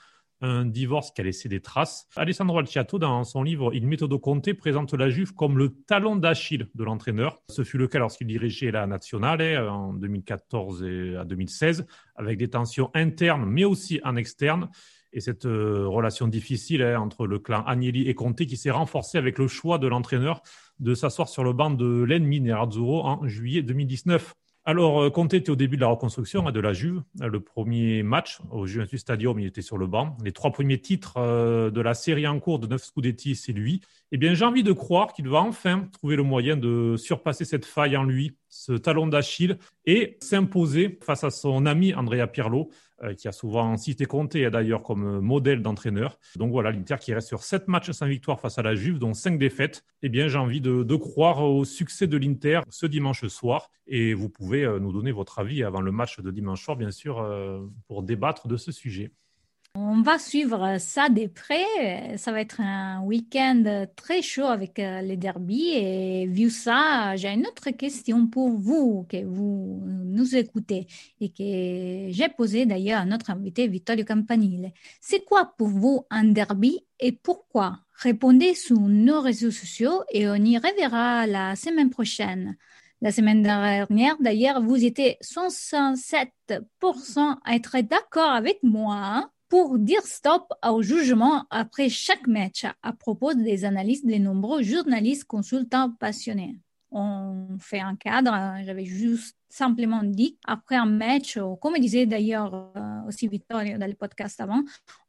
un 0.43 0.67
divorce 0.67 1.13
qui 1.13 1.21
a 1.21 1.25
laissé 1.25 1.49
des 1.49 1.61
traces. 1.61 2.07
Alessandro 2.17 2.59
Alciato, 2.59 2.99
dans 2.99 3.25
son 3.25 3.43
livre 3.43 3.73
Il 3.73 3.87
méthodo 3.87 4.19
Conte, 4.19 4.53
présente 4.53 4.93
la 4.93 5.09
Juve 5.09 5.33
comme 5.35 5.57
le 5.57 5.71
talon 5.87 6.17
d'Achille 6.17 6.69
de 6.75 6.85
l'entraîneur. 6.85 7.41
Ce 7.49 7.63
fut 7.65 7.79
le 7.79 7.87
cas 7.87 8.01
lorsqu'il 8.01 8.27
dirigeait 8.27 8.73
la 8.73 8.87
Nationale 8.87 9.41
hein, 9.41 9.69
en 9.69 9.95
2014 9.95 10.83
et 10.83 11.17
à 11.17 11.25
2016, 11.25 11.87
avec 12.17 12.39
des 12.39 12.51
tensions 12.51 12.91
internes, 12.95 13.45
mais 13.47 13.65
aussi 13.65 14.01
en 14.05 14.17
externe. 14.17 14.69
Et 15.15 15.21
cette 15.21 15.45
euh, 15.45 15.87
relation 15.87 16.27
difficile 16.27 16.83
hein, 16.83 17.01
entre 17.01 17.27
le 17.27 17.39
clan 17.39 17.63
Agnelli 17.65 18.09
et 18.09 18.15
Conte 18.15 18.45
qui 18.47 18.57
s'est 18.57 18.71
renforcée 18.71 19.19
avec 19.19 19.39
le 19.39 19.47
choix 19.47 19.79
de 19.79 19.87
l'entraîneur 19.87 20.43
de 20.81 20.95
s'asseoir 20.95 21.29
sur 21.29 21.45
le 21.45 21.53
banc 21.53 21.71
de 21.71 22.03
l'ennemi 22.03 22.41
Nerazzurro 22.41 23.05
en 23.05 23.29
juillet 23.29 23.63
2019. 23.63 24.35
Alors, 24.65 25.03
euh, 25.03 25.11
Conte 25.11 25.35
était 25.35 25.51
au 25.51 25.57
début 25.57 25.75
de 25.77 25.81
la 25.81 25.89
reconstruction 25.89 26.47
hein, 26.47 26.53
de 26.53 26.61
la 26.61 26.73
Juve. 26.73 27.03
Le 27.21 27.41
premier 27.41 28.05
match 28.05 28.39
au 28.53 28.65
Juventus 28.65 29.01
Stadium, 29.01 29.39
il 29.41 29.47
était 29.47 29.63
sur 29.63 29.77
le 29.77 29.89
banc. 29.89 30.17
Les 30.23 30.31
trois 30.31 30.53
premiers 30.53 30.79
titres 30.79 31.15
euh, 31.17 31.71
de 31.71 31.81
la 31.81 31.95
série 31.95 32.29
en 32.29 32.39
cours 32.39 32.61
de 32.61 32.69
neuf 32.69 32.85
Scudetti, 32.85 33.35
c'est 33.35 33.53
lui. 33.53 33.81
Eh 34.15 34.19
bien, 34.19 34.35
j'ai 34.35 34.45
envie 34.45 34.63
de 34.63 34.73
croire 34.73 35.15
qu'il 35.15 35.27
va 35.27 35.39
enfin 35.39 35.89
trouver 35.91 36.17
le 36.17 36.23
moyen 36.23 36.55
de 36.55 36.97
surpasser 36.99 37.47
cette 37.47 37.65
faille 37.65 37.97
en 37.97 38.05
lui, 38.05 38.37
ce 38.51 38.75
talon 38.75 39.07
d'Achille, 39.07 39.57
et 39.87 40.19
s'imposer 40.21 40.99
face 41.01 41.25
à 41.25 41.31
son 41.31 41.65
ami 41.65 41.95
Andrea 41.95 42.27
Pirlo, 42.27 42.69
euh, 43.03 43.15
qui 43.15 43.27
a 43.27 43.33
souvent 43.33 43.75
cité 43.79 44.05
Conte 44.05 44.37
d'ailleurs 44.37 44.83
comme 44.83 45.21
modèle 45.21 45.63
d'entraîneur. 45.63 46.19
Donc 46.37 46.53
voilà, 46.53 46.73
l'Inter 46.73 46.97
qui 47.01 47.15
reste 47.15 47.29
sur 47.29 47.43
sept 47.43 47.69
matchs 47.69 47.91
sans 47.93 48.07
victoire 48.07 48.39
face 48.39 48.59
à 48.59 48.63
la 48.63 48.75
Juve, 48.75 48.99
dont 48.99 49.15
cinq 49.15 49.39
défaites. 49.39 49.83
Eh 50.03 50.11
bien, 50.11 50.29
j'ai 50.29 50.37
envie 50.37 50.61
de, 50.61 50.83
de, 50.83 50.97
croire 50.97 51.43
au 51.43 51.65
succès 51.65 52.07
de 52.07 52.19
l'Inter 52.19 52.61
ce 52.69 52.85
dimanche 52.85 53.27
soir. 53.29 53.71
Et 53.87 54.13
vous 54.13 54.29
pouvez 54.29 54.63
euh, 54.63 54.79
nous 54.79 54.93
donner 54.93 55.13
votre 55.13 55.39
avis 55.39 55.65
avant 55.65 55.81
le 55.81 55.91
match 55.91 56.21
de 56.21 56.31
dimanche 56.31 56.63
soir, 56.63 56.77
bien 56.77 56.91
sûr, 56.91 57.19
euh, 57.19 57.67
pour 57.89 58.03
débattre 58.03 58.47
de 58.47 58.59
ce 58.59 58.73
sujet. 58.73 59.11
On 59.75 60.03
va 60.03 60.19
suivre 60.19 60.77
ça 60.79 61.09
de 61.09 61.29
près. 61.29 62.19
Ça 62.19 62.31
va 62.31 62.43
être 62.43 62.61
un 62.61 63.01
week-end 63.05 63.87
très 63.97 64.21
chaud 64.21 64.45
avec 64.45 64.79
euh, 64.79 65.01
les 65.01 65.17
derbies. 65.17 65.71
Et 65.75 66.27
vu 66.27 66.51
ça, 66.51 67.17
j'ai 67.17 67.29
une 67.29 67.47
autre 67.47 67.71
question 67.71 68.27
pour 68.27 68.51
vous, 68.51 69.07
que 69.09 69.25
vous 69.25 69.81
nous 69.87 70.37
écoutez 70.37 70.87
et 71.21 71.31
que 71.31 72.13
j'ai 72.13 72.29
posé 72.37 72.67
d'ailleurs 72.67 73.01
à 73.01 73.07
notre 73.07 73.31
invité 73.31 73.67
Vittorio 73.67 74.05
Campanile. 74.05 74.73
C'est 75.01 75.25
quoi 75.25 75.55
pour 75.57 75.69
vous 75.69 76.05
un 76.11 76.25
derby 76.25 76.85
et 77.01 77.13
pourquoi? 77.13 77.79
Répondez 77.95 78.55
sur 78.55 78.79
nos 78.79 79.23
réseaux 79.23 79.51
sociaux 79.51 80.03
et 80.11 80.29
on 80.29 80.35
y 80.35 80.59
reverra 80.59 81.27
la 81.27 81.57
semaine 81.57 81.89
prochaine. 81.89 82.59
La 83.01 83.11
semaine 83.11 83.43
dernière, 83.43 84.17
d'ailleurs, 84.21 84.63
vous 84.63 84.85
étiez 84.85 85.17
107% 85.23 87.37
à 87.45 87.57
être 87.57 87.81
d'accord 87.81 88.31
avec 88.31 88.59
moi 88.63 88.97
hein, 88.97 89.32
pour 89.53 89.79
dire 89.79 90.01
stop 90.07 90.51
au 90.67 90.81
jugement 90.81 91.45
après 91.51 91.91
chaque 91.91 92.27
match 92.27 92.65
à 92.83 92.95
propos 92.95 93.35
des 93.35 93.67
analyses 93.67 94.03
des 94.03 94.19
nombreux 94.19 94.63
journalistes 94.63 95.25
consultants 95.25 95.91
passionnés. 95.91 96.59
On 96.91 97.59
fait 97.59 97.81
un 97.81 97.95
cadre, 97.95 98.33
j'avais 98.65 98.87
juste 98.87 99.37
simplement 99.51 100.03
dit, 100.05 100.39
après 100.47 100.77
un 100.77 100.87
match, 100.87 101.39
comme 101.61 101.79
disait 101.79 102.07
d'ailleurs 102.07 102.73
euh, 102.75 103.07
aussi 103.07 103.29
Victor 103.29 103.61
dans 103.79 103.87
le 103.87 103.93
podcast 103.93 104.41
avant, 104.41 104.63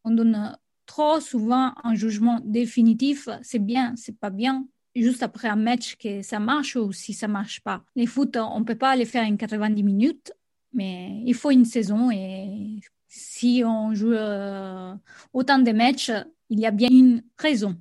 on 0.03 0.12
donne 0.12 0.58
trop 0.86 1.21
souvent 1.21 1.71
un 1.82 1.95
jugement 1.95 2.41
définitif, 2.43 3.29
c'est 3.43 3.63
bien, 3.63 3.93
c'est 3.95 4.19
pas 4.19 4.29
bien, 4.29 4.67
juste 4.93 5.23
après 5.23 5.47
un 5.47 5.56
match 5.56 5.95
que 5.95 6.21
ça 6.21 6.41
marche 6.41 6.75
ou 6.75 6.91
si 6.91 7.13
ça 7.13 7.29
marche 7.29 7.62
pas. 7.62 7.86
Les 7.95 8.08
foot, 8.08 8.36
on 8.36 8.65
peut 8.65 8.75
pas 8.75 8.97
les 8.97 9.06
faire 9.06 9.25
en 9.25 9.38
90 9.38 9.84
minutes, 9.84 10.34
mais 10.73 11.21
il 11.25 11.34
faut 11.34 11.51
une 11.51 11.63
saison 11.63 12.12
et 12.12 12.82
si 13.15 13.62
on 13.63 13.93
joue 13.93 14.13
euh, 14.13 14.95
autant 15.34 15.60
de 15.60 15.71
matchs, 15.71 16.12
il 16.49 16.60
y 16.60 16.65
a 16.65 16.71
bien 16.71 16.89
une 16.89 17.21
raison. 17.38 17.78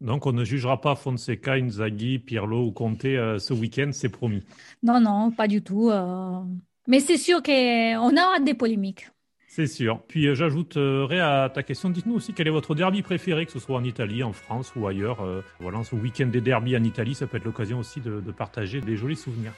Donc 0.00 0.26
on 0.26 0.32
ne 0.32 0.44
jugera 0.44 0.80
pas 0.80 0.96
Fonseca, 0.96 1.52
Inzaghi, 1.52 2.18
Pirlo 2.18 2.66
ou 2.66 2.72
Conte 2.72 3.04
euh, 3.04 3.38
ce 3.38 3.54
week-end, 3.54 3.90
c'est 3.92 4.08
promis. 4.08 4.42
Non, 4.82 5.00
non, 5.00 5.30
pas 5.30 5.46
du 5.46 5.62
tout. 5.62 5.90
Euh. 5.90 6.40
Mais 6.88 6.98
c'est 6.98 7.16
sûr 7.16 7.42
qu'on 7.42 8.10
aura 8.12 8.40
des 8.40 8.54
polémiques. 8.54 9.08
C'est 9.46 9.68
sûr. 9.68 10.02
Puis 10.08 10.26
euh, 10.26 10.34
j'ajouterai 10.34 11.20
à 11.20 11.48
ta 11.48 11.62
question, 11.62 11.88
dites-nous 11.88 12.16
aussi 12.16 12.32
quel 12.34 12.48
est 12.48 12.50
votre 12.50 12.74
derby 12.74 13.02
préféré, 13.02 13.46
que 13.46 13.52
ce 13.52 13.60
soit 13.60 13.76
en 13.76 13.84
Italie, 13.84 14.24
en 14.24 14.32
France 14.32 14.72
ou 14.74 14.88
ailleurs. 14.88 15.24
Voilà, 15.60 15.84
ce 15.84 15.94
week-end 15.94 16.26
des 16.26 16.40
derbies 16.40 16.76
en 16.76 16.82
Italie, 16.82 17.14
ça 17.14 17.28
peut 17.28 17.36
être 17.36 17.44
l'occasion 17.44 17.78
aussi 17.78 18.00
de, 18.00 18.20
de, 18.20 18.32
partager 18.32 18.80
des 18.80 18.96
jolis 18.96 19.16
souvenirs. 19.16 19.52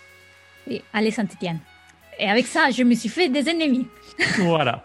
Oui, 0.66 0.82
allez 0.92 1.10
Saint-Étienne. 1.10 1.60
Et 2.18 2.28
avec 2.28 2.46
ça, 2.46 2.70
je 2.70 2.82
me 2.82 2.94
suis 2.94 3.08
fait 3.08 3.28
des 3.28 3.48
ennemis. 3.48 3.86
voilà. 4.38 4.82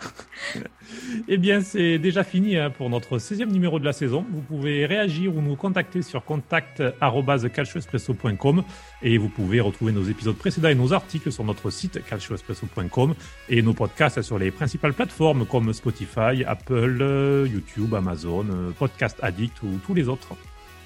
eh 1.27 1.37
bien, 1.37 1.59
c'est 1.61 1.97
déjà 1.97 2.23
fini 2.23 2.55
hein, 2.57 2.69
pour 2.69 2.87
notre 2.89 3.17
16e 3.17 3.51
numéro 3.51 3.79
de 3.79 3.85
la 3.85 3.91
saison. 3.93 4.23
Vous 4.31 4.41
pouvez 4.41 4.85
réagir 4.85 5.35
ou 5.35 5.41
nous 5.41 5.55
contacter 5.55 6.03
sur 6.03 6.23
contact.calcioespresso.com 6.23 8.63
et 9.01 9.17
vous 9.17 9.29
pouvez 9.29 9.59
retrouver 9.59 9.91
nos 9.91 10.03
épisodes 10.03 10.35
précédents 10.35 10.69
et 10.69 10.75
nos 10.75 10.93
articles 10.93 11.31
sur 11.31 11.43
notre 11.43 11.71
site 11.71 12.05
calcioespresso.com 12.05 13.15
et 13.49 13.63
nos 13.63 13.73
podcasts 13.73 14.21
sur 14.21 14.37
les 14.37 14.51
principales 14.51 14.93
plateformes 14.93 15.47
comme 15.47 15.73
Spotify, 15.73 16.43
Apple, 16.45 17.47
YouTube, 17.51 17.95
Amazon, 17.95 18.45
Podcast 18.77 19.17
Addict 19.23 19.63
ou 19.63 19.79
tous 19.85 19.95
les 19.95 20.07
autres. 20.07 20.37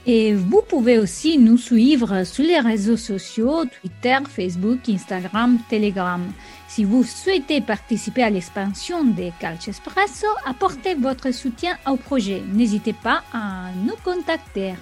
Et 0.10 0.34
vous 0.34 0.62
pouvez 0.62 0.98
aussi 1.00 1.38
nous 1.38 1.58
suivre 1.58 2.24
sur 2.24 2.46
les 2.46 2.62
réseaux 2.62 2.96
sociaux, 2.96 3.66
Twitter, 3.66 4.18
Facebook, 4.26 4.80
Instagram, 4.88 5.60
Telegram. 5.70 6.22
Si 6.70 6.86
vous 6.86 7.04
souhaitez 7.04 7.60
participer 7.60 8.24
à 8.24 8.30
l'expansion 8.30 9.04
des 9.04 9.34
Calcio 9.38 9.72
Espresso, 9.72 10.28
apportez 10.46 10.96
votre 10.96 11.32
soutien 11.32 11.78
au 11.86 11.98
projet. 11.98 12.42
N'hésitez 12.54 12.94
pas 12.94 13.22
à 13.34 13.72
nous 13.84 13.98
contacter. 14.02 14.76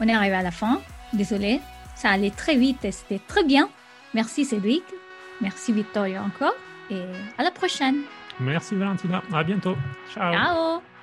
On 0.00 0.08
est 0.08 0.14
arrivé 0.14 0.34
à 0.34 0.42
la 0.42 0.50
fin. 0.50 0.80
Désolé, 1.12 1.60
ça 1.94 2.10
allait 2.10 2.30
très 2.30 2.56
vite 2.56 2.84
et 2.84 2.90
c'était 2.90 3.20
très 3.28 3.44
bien. 3.44 3.68
Merci 4.12 4.44
Cédric, 4.44 4.82
merci 5.40 5.72
Victoria 5.72 6.20
encore 6.20 6.54
et 6.90 7.04
à 7.38 7.44
la 7.44 7.52
prochaine. 7.52 7.98
Merci 8.40 8.74
Valentina, 8.74 9.22
à 9.32 9.44
bientôt. 9.44 9.76
Ciao. 10.12 10.32
Ciao. 10.32 10.97